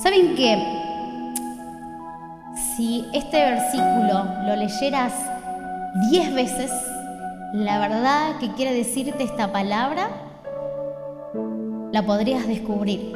¿Saben 0.00 0.34
qué? 0.36 0.84
Si 2.76 3.06
este 3.12 3.36
versículo 3.36 4.24
lo 4.46 4.56
leyeras 4.56 5.12
diez 6.10 6.34
veces, 6.34 6.70
la 7.52 7.78
verdad 7.78 8.38
que 8.40 8.52
quiere 8.52 8.74
decirte 8.74 9.22
esta 9.22 9.52
palabra, 9.52 10.08
la 11.92 12.04
podrías 12.04 12.48
descubrir. 12.48 13.12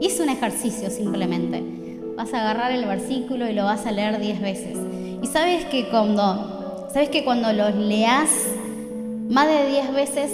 Y 0.00 0.06
es 0.06 0.20
un 0.20 0.28
ejercicio 0.28 0.90
simplemente. 0.90 1.64
Vas 2.16 2.32
a 2.34 2.40
agarrar 2.40 2.70
el 2.72 2.84
versículo 2.84 3.48
y 3.48 3.52
lo 3.52 3.64
vas 3.64 3.84
a 3.86 3.90
leer 3.90 4.20
diez 4.20 4.40
veces. 4.40 4.78
Y 5.22 5.26
sabes 5.26 5.64
que 5.64 5.88
cuando, 5.88 6.88
sabes 6.92 7.08
que 7.08 7.24
cuando 7.24 7.52
los 7.52 7.74
leas 7.74 8.30
más 9.28 9.48
de 9.48 9.66
diez 9.68 9.92
veces, 9.92 10.32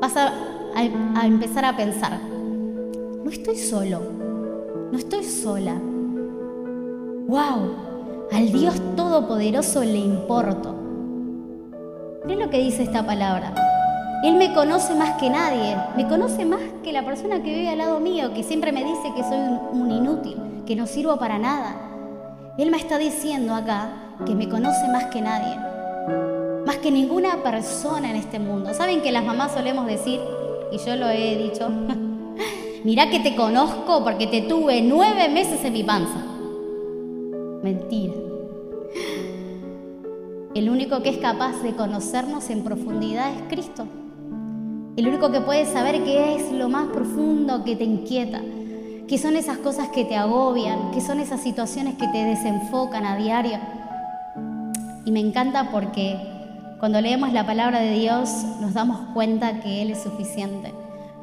vas 0.00 0.16
a, 0.16 0.32
a 0.74 1.26
empezar 1.26 1.64
a 1.66 1.76
pensar, 1.76 2.18
no 2.22 3.30
estoy 3.30 3.56
solo, 3.56 4.00
no 4.90 4.98
estoy 4.98 5.24
sola 5.24 5.74
¡Wow! 7.26 8.28
Al 8.32 8.52
Dios 8.52 8.74
Todopoderoso 8.96 9.82
le 9.82 9.96
importo. 9.96 10.74
Miren 12.26 12.40
lo 12.40 12.50
que 12.50 12.58
dice 12.58 12.82
esta 12.82 13.06
palabra. 13.06 13.54
Él 14.22 14.34
me 14.34 14.52
conoce 14.52 14.94
más 14.94 15.18
que 15.18 15.30
nadie, 15.30 15.74
me 15.96 16.06
conoce 16.06 16.44
más 16.44 16.60
que 16.82 16.92
la 16.92 17.02
persona 17.02 17.42
que 17.42 17.54
vive 17.54 17.70
al 17.70 17.78
lado 17.78 17.98
mío, 17.98 18.34
que 18.34 18.42
siempre 18.42 18.72
me 18.72 18.84
dice 18.84 19.12
que 19.16 19.22
soy 19.22 19.38
un, 19.72 19.90
inútil, 19.90 20.36
que 20.66 20.76
no 20.76 20.86
sirvo 20.86 21.16
para 21.16 21.38
nada. 21.38 21.76
Él 22.58 22.70
me 22.70 22.76
está 22.76 22.98
diciendo 22.98 23.54
acá 23.54 23.88
que 24.26 24.34
me 24.34 24.46
conoce 24.46 24.86
más 24.88 25.06
que 25.06 25.22
nadie, 25.22 25.56
más 26.66 26.76
que 26.76 26.90
ninguna 26.90 27.42
persona 27.42 28.10
en 28.10 28.16
este 28.16 28.38
mundo. 28.38 28.74
¿Saben 28.74 29.00
que 29.00 29.12
las 29.12 29.24
mamás 29.24 29.52
solemos 29.52 29.86
decir, 29.86 30.20
y 30.70 30.76
yo 30.76 30.94
lo 30.96 31.08
he 31.08 31.36
dicho, 31.38 31.70
mirá 32.84 33.08
que 33.08 33.20
te 33.20 33.34
conozco 33.34 34.04
porque 34.04 34.26
te 34.26 34.42
tuve 34.42 34.82
nueve 34.82 35.30
meses 35.30 35.64
en 35.64 35.72
mi 35.72 35.84
panza? 35.84 36.33
Mentira. 37.64 38.12
El 40.54 40.68
único 40.68 41.02
que 41.02 41.08
es 41.08 41.16
capaz 41.16 41.62
de 41.62 41.74
conocernos 41.74 42.50
en 42.50 42.62
profundidad 42.62 43.32
es 43.32 43.40
Cristo. 43.48 43.86
El 44.98 45.08
único 45.08 45.32
que 45.32 45.40
puede 45.40 45.64
saber 45.64 46.04
qué 46.04 46.36
es 46.36 46.52
lo 46.52 46.68
más 46.68 46.88
profundo 46.88 47.64
que 47.64 47.74
te 47.74 47.84
inquieta, 47.84 48.42
qué 49.08 49.16
son 49.16 49.34
esas 49.36 49.56
cosas 49.56 49.88
que 49.88 50.04
te 50.04 50.14
agobian, 50.14 50.90
qué 50.90 51.00
son 51.00 51.20
esas 51.20 51.40
situaciones 51.40 51.94
que 51.94 52.06
te 52.08 52.22
desenfocan 52.22 53.06
a 53.06 53.16
diario. 53.16 53.58
Y 55.06 55.10
me 55.10 55.20
encanta 55.20 55.70
porque 55.72 56.18
cuando 56.80 57.00
leemos 57.00 57.32
la 57.32 57.46
palabra 57.46 57.80
de 57.80 57.92
Dios 57.92 58.28
nos 58.60 58.74
damos 58.74 58.98
cuenta 59.14 59.60
que 59.60 59.80
Él 59.80 59.90
es 59.90 60.02
suficiente. 60.02 60.74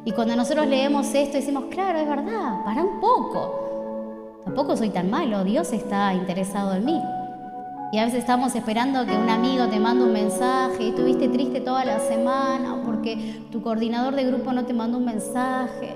Y 0.05 0.11
cuando 0.13 0.35
nosotros 0.35 0.65
leemos 0.65 1.13
esto 1.13 1.37
decimos, 1.37 1.65
claro, 1.69 1.99
es 1.99 2.09
verdad, 2.09 2.65
para 2.65 2.81
un 2.81 2.99
poco. 2.99 3.70
Tampoco 4.45 4.75
soy 4.75 4.89
tan 4.89 5.09
malo, 5.09 5.43
Dios 5.43 5.71
está 5.71 6.13
interesado 6.13 6.73
en 6.73 6.85
mí. 6.85 7.01
Y 7.93 7.97
a 7.97 8.05
veces 8.05 8.19
estamos 8.19 8.55
esperando 8.55 9.05
que 9.05 9.15
un 9.17 9.29
amigo 9.29 9.67
te 9.67 9.79
mande 9.79 10.05
un 10.05 10.13
mensaje 10.13 10.83
y 10.83 10.89
estuviste 10.89 11.27
triste 11.27 11.59
toda 11.59 11.83
la 11.83 11.99
semana 11.99 12.81
porque 12.85 13.41
tu 13.51 13.61
coordinador 13.61 14.15
de 14.15 14.23
grupo 14.23 14.53
no 14.53 14.65
te 14.65 14.73
mandó 14.73 14.97
un 14.97 15.05
mensaje, 15.05 15.95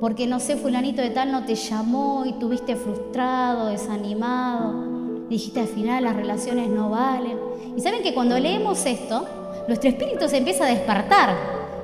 porque 0.00 0.26
no 0.26 0.40
sé, 0.40 0.56
fulanito 0.56 1.02
de 1.02 1.10
tal 1.10 1.30
no 1.30 1.44
te 1.44 1.54
llamó 1.54 2.24
y 2.24 2.32
tuviste 2.32 2.76
frustrado, 2.76 3.66
desanimado, 3.66 5.26
dijiste 5.28 5.60
al 5.60 5.68
final 5.68 6.04
las 6.04 6.16
relaciones 6.16 6.70
no 6.70 6.90
valen. 6.90 7.38
Y 7.76 7.80
saben 7.80 8.02
que 8.02 8.14
cuando 8.14 8.38
leemos 8.38 8.84
esto, 8.86 9.26
nuestro 9.68 9.90
espíritu 9.90 10.28
se 10.28 10.38
empieza 10.38 10.64
a 10.64 10.68
despertar, 10.68 11.36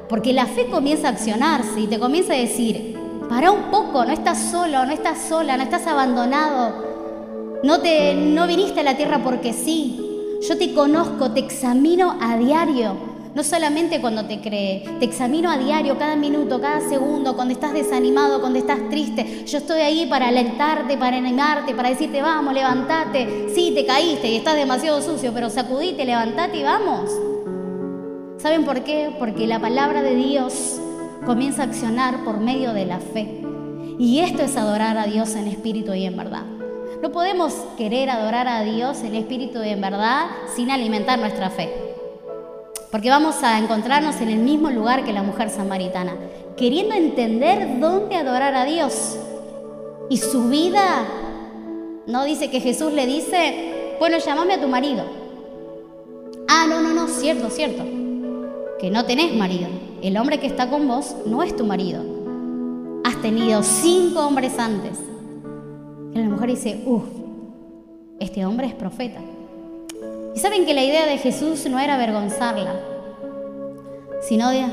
porque 0.09 0.33
la 0.33 0.47
fe 0.47 0.67
comienza 0.71 1.09
a 1.09 1.11
accionarse 1.13 1.81
y 1.81 1.87
te 1.87 1.99
comienza 1.99 2.33
a 2.33 2.37
decir, 2.37 2.98
para 3.29 3.51
un 3.51 3.71
poco, 3.71 4.05
no 4.05 4.13
estás 4.13 4.39
solo, 4.51 4.87
no 4.87 4.93
estás 4.93 5.19
sola, 5.29 5.57
no 5.57 5.63
estás 5.63 5.87
abandonado. 5.87 6.89
No, 7.63 7.81
te, 7.81 8.15
no 8.15 8.47
viniste 8.47 8.81
a 8.81 8.85
la 8.85 8.97
tierra 8.97 9.21
porque 9.23 9.53
sí. 9.53 10.05
Yo 10.49 10.57
te 10.57 10.73
conozco, 10.73 11.33
te 11.33 11.41
examino 11.41 12.17
a 12.21 12.37
diario. 12.37 12.97
No 13.35 13.45
solamente 13.45 14.01
cuando 14.01 14.25
te 14.25 14.41
cree, 14.41 14.85
te 14.99 15.05
examino 15.05 15.51
a 15.51 15.59
diario, 15.59 15.99
cada 15.99 16.17
minuto, 16.17 16.61
cada 16.61 16.81
segundo, 16.89 17.37
cuando 17.37 17.53
estás 17.53 17.73
desanimado, 17.73 18.41
cuando 18.41 18.59
estás 18.59 18.89
triste. 18.89 19.45
Yo 19.45 19.59
estoy 19.59 19.81
ahí 19.81 20.07
para 20.07 20.29
alentarte, 20.29 20.97
para 20.97 21.19
animarte, 21.19 21.75
para 21.75 21.91
decirte, 21.91 22.23
vamos, 22.23 22.55
levántate. 22.55 23.49
Sí, 23.55 23.73
te 23.75 23.85
caíste 23.85 24.29
y 24.29 24.37
estás 24.37 24.57
demasiado 24.57 25.03
sucio, 25.03 25.33
pero 25.35 25.51
sacudite, 25.51 26.05
levantate 26.05 26.59
y 26.59 26.63
vamos. 26.63 27.11
¿Saben 28.39 28.65
por 28.65 28.83
qué? 28.85 29.15
Porque 29.19 29.47
la 29.47 29.61
palabra 29.61 30.03
de 30.03 30.15
Dios 30.15 30.81
comienza 31.29 31.61
a 31.61 31.67
accionar 31.67 32.25
por 32.25 32.41
medio 32.41 32.73
de 32.73 32.87
la 32.87 33.01
fe. 33.01 33.43
Y 33.99 34.21
esto 34.21 34.41
es 34.41 34.57
adorar 34.57 34.97
a 34.97 35.05
Dios 35.05 35.35
en 35.35 35.47
espíritu 35.47 35.93
y 35.93 36.07
en 36.07 36.17
verdad. 36.17 36.45
No 37.03 37.13
podemos 37.13 37.53
querer 37.77 38.09
adorar 38.09 38.49
a 38.49 38.63
Dios 38.63 39.03
en 39.03 39.15
espíritu 39.15 39.63
y 39.63 39.69
en 39.69 39.83
verdad 39.83 40.25
sin 40.57 40.71
alimentar 40.71 41.19
nuestra 41.19 41.51
fe. 41.51 41.71
Porque 42.91 43.11
vamos 43.11 43.43
a 43.43 43.59
encontrarnos 43.59 44.19
en 44.23 44.31
el 44.31 44.39
mismo 44.39 44.71
lugar 44.71 45.05
que 45.05 45.13
la 45.13 45.23
mujer 45.23 45.51
samaritana, 45.51 46.15
queriendo 46.57 46.95
entender 46.95 47.79
dónde 47.79 48.17
adorar 48.17 48.55
a 48.55 48.65
Dios. 48.65 49.19
Y 50.09 50.17
su 50.17 50.49
vida, 50.49 51.05
no 52.07 52.25
dice 52.25 52.49
que 52.49 52.63
Jesús 52.63 52.95
le 52.95 53.07
dice, 53.07 53.97
bueno, 53.99 54.17
llámame 54.17 54.55
a 54.55 54.61
tu 54.63 54.69
marido. 54.69 55.05
Ah, 56.49 56.65
no, 56.67 56.81
no, 56.81 56.95
no, 56.95 57.07
cierto, 57.07 57.51
cierto, 57.51 57.85
que 58.81 58.91
no 58.91 59.05
tenés 59.05 59.35
marido 59.37 59.88
el 60.03 60.17
hombre 60.17 60.39
que 60.39 60.47
está 60.47 60.71
con 60.71 60.87
vos 60.87 61.17
no 61.27 61.43
es 61.43 61.57
tu 61.57 61.65
marido. 61.65 62.03
Has 63.05 63.21
tenido 63.21 63.63
cinco 63.63 64.27
hombres 64.27 64.59
antes. 64.59 64.99
Y 66.15 66.19
la 66.19 66.29
mujer 66.29 66.51
dice, 66.51 66.83
uff, 66.87 67.05
este 68.21 68.45
hombre 68.45 68.67
es 68.67 68.75
profeta. 68.75 69.21
Y 70.35 70.39
saben 70.39 70.67
que 70.67 70.75
la 70.75 70.85
idea 70.85 71.07
de 71.07 71.19
Jesús 71.19 71.67
no 71.69 71.79
era 71.79 71.95
avergonzarla, 71.95 72.75
sino 74.23 74.51
de, 74.51 74.67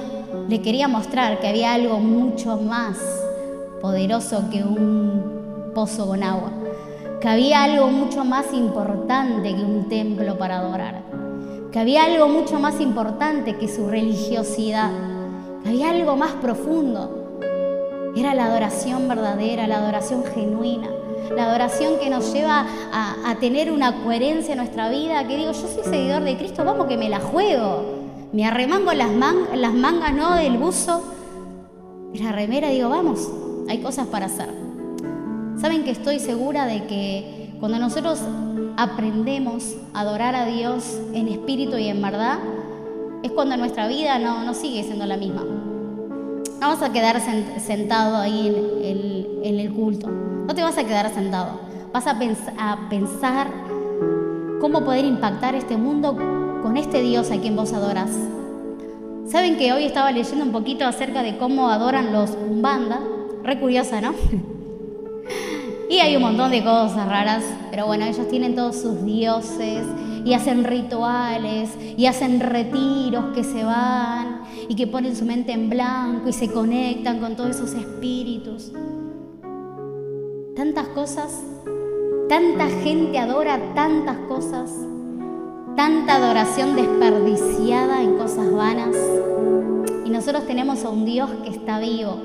le 0.49 0.61
quería 0.61 0.88
mostrar 0.88 1.39
que 1.39 1.47
había 1.47 1.73
algo 1.73 1.99
mucho 1.99 2.57
más 2.57 2.97
poderoso 3.81 4.49
que 4.51 4.63
un 4.63 5.71
pozo 5.73 6.07
con 6.07 6.23
agua, 6.23 6.51
que 7.21 7.27
había 7.27 7.63
algo 7.63 7.88
mucho 7.88 8.23
más 8.25 8.53
importante 8.53 9.55
que 9.55 9.61
un 9.61 9.89
templo 9.89 10.38
para 10.38 10.59
adorar 10.59 11.05
que 11.75 11.81
había 11.81 12.05
algo 12.05 12.29
mucho 12.29 12.57
más 12.57 12.79
importante 12.79 13.57
que 13.57 13.67
su 13.67 13.89
religiosidad, 13.89 14.91
había 15.65 15.89
algo 15.89 16.15
más 16.15 16.32
profundo. 16.34 17.39
Era 18.15 18.34
la 18.34 18.45
adoración 18.45 19.08
verdadera, 19.08 19.67
la 19.67 19.78
adoración 19.78 20.23
genuina, 20.23 20.88
la 21.36 21.45
adoración 21.45 21.99
que 21.99 22.10
nos 22.10 22.32
lleva 22.32 22.65
a, 22.93 23.36
tener 23.39 23.71
una 23.71 24.04
coherencia 24.04 24.54
en 24.54 24.60
nuestra 24.60 24.89
vida, 24.89 25.28
que 25.28 25.36
digo, 25.36 25.51
yo 25.51 25.67
soy 25.67 25.84
seguidor 25.84 26.23
de 26.23 26.38
Cristo, 26.38 26.63
vamos 26.63 26.88
que 26.88 26.97
me 26.97 27.10
la 27.10 27.19
juego. 27.19 27.84
Me 28.32 28.45
arremango 28.45 28.93
las, 28.93 29.10
las 29.54 29.73
mangas 29.73 30.13
¿no? 30.13 30.36
del 30.36 30.58
buzo, 30.58 31.04
de 32.13 32.19
la 32.19 32.32
remera, 32.32 32.69
digo, 32.69 32.89
vamos, 32.89 33.30
hay 33.67 33.80
cosas 33.80 34.08
para 34.08 34.28
hacer. 34.28 34.49
Saben 35.58 35.84
que 35.84 35.91
estoy 35.91 36.19
segura 36.19 36.65
de 36.65 36.86
que 36.86 37.54
cuando 37.60 37.80
nosotros 37.80 38.19
aprendemos 38.78 39.75
a 39.93 40.01
adorar 40.01 40.36
a 40.36 40.45
Dios 40.45 40.99
en 41.13 41.28
espíritu 41.28 41.78
y 41.78 41.88
en 41.88 42.01
verdad, 42.01 42.39
es 43.23 43.32
cuando 43.32 43.58
nuestra 43.58 43.88
vida 43.88 44.19
no, 44.19 44.43
no 44.43 44.54
sigue 44.54 44.84
siendo 44.84 45.06
la 45.06 45.17
misma. 45.17 45.43
No 46.60 46.70
vas 46.70 46.82
a 46.82 46.91
quedar 46.91 47.22
sentado 47.60 48.18
ahí 48.18 48.48
en 49.44 49.60
el, 49.60 49.74
culto, 49.74 50.10
no 50.10 50.54
te 50.56 50.63
vas 50.63 50.78
a 50.78 50.84
quedar 50.84 51.13
sentado, 51.13 51.60
vas 51.94 52.08
a, 52.08 52.18
a 52.58 52.89
pensar 52.89 53.48
cómo 54.62 54.84
poder 54.84 55.06
impactar 55.06 55.54
este 55.56 55.78
mundo 55.78 56.15
con 56.63 56.78
este 56.78 57.02
Dios 57.02 57.30
a 57.32 57.38
quien 57.38 57.56
vos 57.56 57.74
adoras. 57.74 58.10
Saben 59.28 59.58
que 59.58 59.74
hoy 59.74 59.86
estaba 59.86 60.12
leyendo 60.12 60.46
un 60.46 60.52
poquito 60.52 60.86
acerca 60.86 61.24
de 61.24 61.38
cómo 61.38 61.70
adoran 61.70 62.13
los 62.13 62.32
Umbanda, 62.32 63.00
re 63.44 63.60
curiosa, 63.60 64.02
¿no? 64.02 64.13
Y 65.88 66.00
hay 66.00 66.15
un 66.15 66.24
montón 66.24 66.50
de 66.50 66.63
cosas 66.63 67.08
raras, 67.08 67.44
pero 67.70 67.86
bueno, 67.86 68.06
ellos 68.06 68.28
tienen 68.28 68.56
todos 68.56 68.76
sus 68.76 69.06
dioses 69.06 69.86
y 70.26 70.34
hacen 70.34 70.63
rituales 70.63 71.70
y 71.96 72.08
hacen 72.08 72.39
retiros 72.39 73.26
que 73.36 73.44
se 73.44 73.63
van 73.63 74.35
y 74.67 74.75
que 74.75 74.88
ponen 74.88 75.15
su 75.15 75.25
mente 75.25 75.51
en 75.51 75.69
blanco 75.69 76.30
y 76.30 76.34
se 76.34 76.51
conectan 76.51 77.19
con 77.19 77.36
todos 77.36 77.51
esos 77.51 77.73
espíritus. 77.73 78.71
Tantas 80.56 80.88
cosas, 80.89 81.43
tanta 82.30 82.67
gente 82.67 83.17
adora 83.17 83.73
tantas 83.75 84.17
cosas, 84.28 84.71
tanta 85.75 86.15
adoración 86.15 86.75
desperdiciada 86.75 88.01
en 88.01 88.17
cosas 88.17 88.51
vanas. 88.51 88.95
Y 90.06 90.10
nosotros 90.10 90.45
tenemos 90.47 90.84
a 90.86 90.89
un 90.89 91.06
Dios 91.06 91.30
que 91.43 91.49
está 91.49 91.80
vivo, 91.80 92.17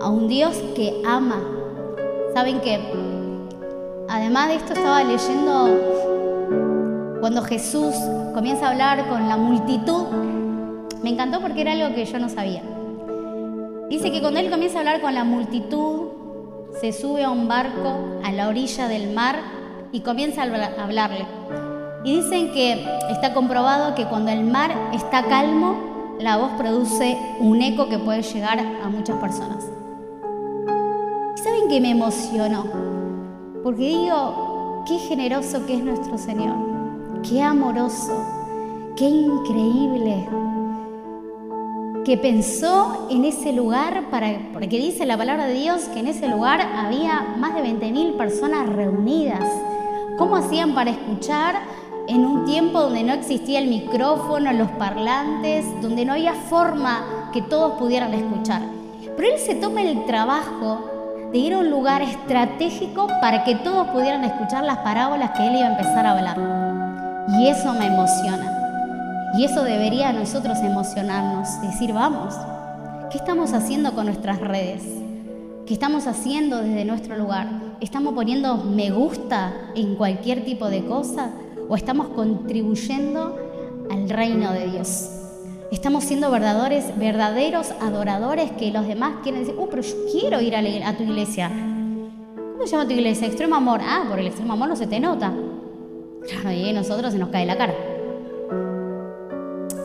a 0.00 0.08
un 0.10 0.28
Dios 0.28 0.56
que 0.74 1.02
ama. 1.06 1.40
Saben 2.34 2.60
que, 2.60 2.80
además 4.08 4.48
de 4.48 4.54
esto, 4.56 4.72
estaba 4.72 5.04
leyendo 5.04 5.68
cuando 7.20 7.42
Jesús 7.42 7.94
comienza 8.32 8.66
a 8.66 8.70
hablar 8.70 9.08
con 9.08 9.28
la 9.28 9.36
multitud. 9.36 10.06
Me 11.02 11.10
encantó 11.10 11.40
porque 11.40 11.62
era 11.62 11.72
algo 11.72 11.94
que 11.94 12.04
yo 12.04 12.18
no 12.18 12.28
sabía. 12.28 12.62
Dice 13.88 14.12
que 14.12 14.20
cuando 14.20 14.40
él 14.40 14.50
comienza 14.50 14.78
a 14.78 14.80
hablar 14.80 15.00
con 15.00 15.14
la 15.14 15.24
multitud, 15.24 16.08
se 16.80 16.92
sube 16.92 17.24
a 17.24 17.30
un 17.30 17.48
barco 17.48 18.20
a 18.22 18.32
la 18.32 18.48
orilla 18.48 18.88
del 18.88 19.12
mar 19.12 19.36
y 19.92 20.00
comienza 20.00 20.42
a 20.42 20.82
hablarle. 20.82 21.26
Y 22.04 22.16
dicen 22.16 22.52
que 22.52 22.86
está 23.10 23.34
comprobado 23.34 23.94
que 23.94 24.06
cuando 24.06 24.30
el 24.30 24.44
mar 24.44 24.70
está 24.92 25.24
calmo, 25.24 26.16
la 26.20 26.36
voz 26.36 26.52
produce 26.52 27.18
un 27.40 27.60
eco 27.62 27.88
que 27.88 27.98
puede 27.98 28.22
llegar 28.22 28.58
a 28.58 28.88
muchas 28.88 29.16
personas. 29.16 29.66
¿Saben 31.42 31.68
qué 31.68 31.80
me 31.80 31.90
emocionó? 31.90 32.64
Porque 33.62 33.88
digo, 33.88 34.84
qué 34.86 34.98
generoso 34.98 35.66
que 35.66 35.74
es 35.74 35.82
nuestro 35.82 36.16
Señor, 36.16 36.54
qué 37.28 37.42
amoroso, 37.42 38.24
qué 38.96 39.04
increíble, 39.04 40.26
que 42.04 42.16
pensó 42.16 43.08
en 43.10 43.24
ese 43.24 43.52
lugar, 43.52 44.04
para, 44.10 44.50
porque 44.52 44.78
dice 44.78 45.06
la 45.06 45.16
palabra 45.16 45.46
de 45.46 45.54
Dios 45.54 45.82
que 45.92 46.00
en 46.00 46.06
ese 46.06 46.28
lugar 46.28 46.60
había 46.60 47.34
más 47.38 47.54
de 47.54 47.62
20.000 47.62 48.16
personas 48.16 48.68
reunidas. 48.68 49.44
¿Cómo 50.16 50.36
hacían 50.36 50.74
para 50.74 50.90
escuchar 50.90 51.56
en 52.08 52.24
un 52.24 52.44
tiempo 52.44 52.80
donde 52.80 53.04
no 53.04 53.12
existía 53.12 53.58
el 53.58 53.68
micrófono, 53.68 54.52
los 54.52 54.70
parlantes, 54.72 55.64
donde 55.80 56.04
no 56.04 56.12
había 56.14 56.34
forma 56.34 57.30
que 57.32 57.42
todos 57.42 57.78
pudieran 57.78 58.14
escuchar? 58.14 58.62
Pero 59.16 59.28
Él 59.34 59.38
se 59.38 59.54
toma 59.54 59.82
el 59.82 60.04
trabajo 60.06 61.00
de 61.32 61.38
ir 61.38 61.54
a 61.54 61.58
un 61.58 61.70
lugar 61.70 62.02
estratégico 62.02 63.06
para 63.20 63.44
que 63.44 63.54
todos 63.56 63.88
pudieran 63.88 64.24
escuchar 64.24 64.64
las 64.64 64.78
parábolas 64.78 65.30
que 65.30 65.46
él 65.46 65.56
iba 65.56 65.68
a 65.68 65.70
empezar 65.70 66.04
a 66.04 66.12
hablar. 66.12 66.69
Y 67.38 67.46
eso 67.46 67.72
me 67.72 67.86
emociona. 67.86 69.30
Y 69.38 69.44
eso 69.44 69.62
debería 69.62 70.08
a 70.08 70.12
nosotros 70.12 70.58
emocionarnos, 70.58 71.60
decir, 71.62 71.92
vamos, 71.92 72.34
¿qué 73.10 73.18
estamos 73.18 73.52
haciendo 73.52 73.94
con 73.94 74.06
nuestras 74.06 74.40
redes? 74.40 74.82
¿Qué 75.66 75.74
estamos 75.74 76.08
haciendo 76.08 76.62
desde 76.62 76.84
nuestro 76.84 77.16
lugar? 77.16 77.48
¿Estamos 77.80 78.14
poniendo 78.14 78.56
me 78.56 78.90
gusta 78.90 79.52
en 79.76 79.94
cualquier 79.94 80.44
tipo 80.44 80.68
de 80.68 80.84
cosa? 80.84 81.30
¿O 81.68 81.76
estamos 81.76 82.08
contribuyendo 82.08 83.36
al 83.88 84.10
reino 84.10 84.52
de 84.52 84.66
Dios? 84.68 85.10
Estamos 85.70 86.02
siendo 86.02 86.32
verdaderos, 86.32 86.98
verdaderos 86.98 87.70
adoradores 87.80 88.50
que 88.50 88.72
los 88.72 88.88
demás 88.88 89.18
quieren 89.22 89.42
decir, 89.42 89.54
oh, 89.56 89.68
pero 89.70 89.82
yo 89.82 89.94
quiero 90.10 90.40
ir 90.40 90.56
a, 90.56 90.96
tu 90.96 91.04
iglesia. 91.04 91.48
¿Cómo 92.52 92.66
se 92.66 92.72
llama 92.72 92.88
tu 92.88 92.94
iglesia? 92.94 93.28
Extremo 93.28 93.54
amor. 93.54 93.80
Ah, 93.80 94.06
por 94.10 94.18
el 94.18 94.26
extremo 94.26 94.54
amor 94.54 94.68
no 94.68 94.74
se 94.74 94.88
te 94.88 94.98
nota. 94.98 95.32
Claro, 96.28 96.52
y 96.52 96.68
a 96.68 96.72
nosotros 96.72 97.12
se 97.12 97.18
nos 97.18 97.30
cae 97.30 97.46
la 97.46 97.56
cara. 97.56 97.74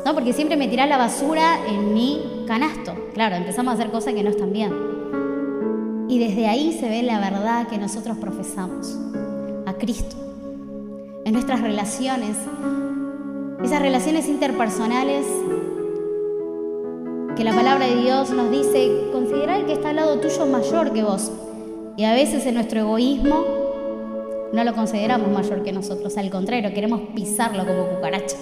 No, 0.05 0.13
porque 0.13 0.33
siempre 0.33 0.55
me 0.55 0.67
tirás 0.67 0.87
la 0.87 0.97
basura 0.97 1.57
en 1.67 1.93
mi 1.93 2.43
canasto. 2.47 2.93
Claro, 3.13 3.35
empezamos 3.35 3.71
a 3.71 3.73
hacer 3.73 3.91
cosas 3.91 4.13
que 4.13 4.23
no 4.23 4.29
están 4.29 4.53
bien. 4.53 4.71
Y 6.07 6.19
desde 6.19 6.47
ahí 6.47 6.77
se 6.79 6.87
ve 6.87 7.01
la 7.01 7.19
verdad 7.19 7.67
que 7.67 7.77
nosotros 7.77 8.17
profesamos, 8.17 8.97
a 9.65 9.73
Cristo. 9.73 10.15
En 11.25 11.33
nuestras 11.33 11.61
relaciones, 11.61 12.37
esas 13.63 13.81
relaciones 13.81 14.27
interpersonales 14.27 15.25
que 17.35 17.43
la 17.43 17.53
palabra 17.53 17.87
de 17.87 17.95
Dios 17.95 18.29
nos 18.29 18.49
dice, 18.51 19.09
considera 19.11 19.57
el 19.57 19.65
que 19.65 19.73
está 19.73 19.89
al 19.89 19.97
lado 19.97 20.19
tuyo 20.19 20.45
mayor 20.45 20.93
que 20.93 21.03
vos. 21.03 21.31
Y 21.97 22.03
a 22.03 22.13
veces 22.13 22.45
en 22.45 22.53
nuestro 22.53 22.81
egoísmo 22.81 23.43
no 24.55 24.63
lo 24.63 24.73
consideramos 24.73 25.29
mayor 25.29 25.63
que 25.63 25.73
nosotros, 25.73 26.17
al 26.17 26.29
contrario, 26.29 26.73
queremos 26.73 27.01
pisarlo 27.13 27.65
como 27.65 27.89
cucaracha. 27.89 28.37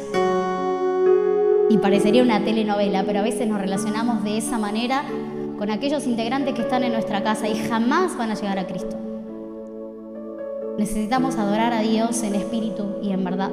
Y 1.71 1.78
parecería 1.80 2.21
una 2.21 2.43
telenovela, 2.43 3.04
pero 3.04 3.19
a 3.19 3.23
veces 3.23 3.47
nos 3.47 3.60
relacionamos 3.60 4.23
de 4.23 4.38
esa 4.38 4.60
manera 4.60 5.04
con 5.58 5.71
aquellos 5.71 6.06
integrantes 6.06 6.54
que 6.54 6.62
están 6.62 6.84
en 6.84 6.93
nuestra 6.93 7.23
casa 7.23 7.47
y 7.47 7.56
jamás 7.67 8.15
van 8.15 8.30
a 8.30 8.36
llegar 8.36 8.60
a 8.60 8.67
Cristo. 8.67 8.95
Necesitamos 10.78 11.36
adorar 11.38 11.73
a 11.73 11.82
Dios 11.82 12.21
en 12.21 12.36
espíritu 12.36 12.97
y 13.02 13.12
en 13.12 13.23
verdad. 13.23 13.49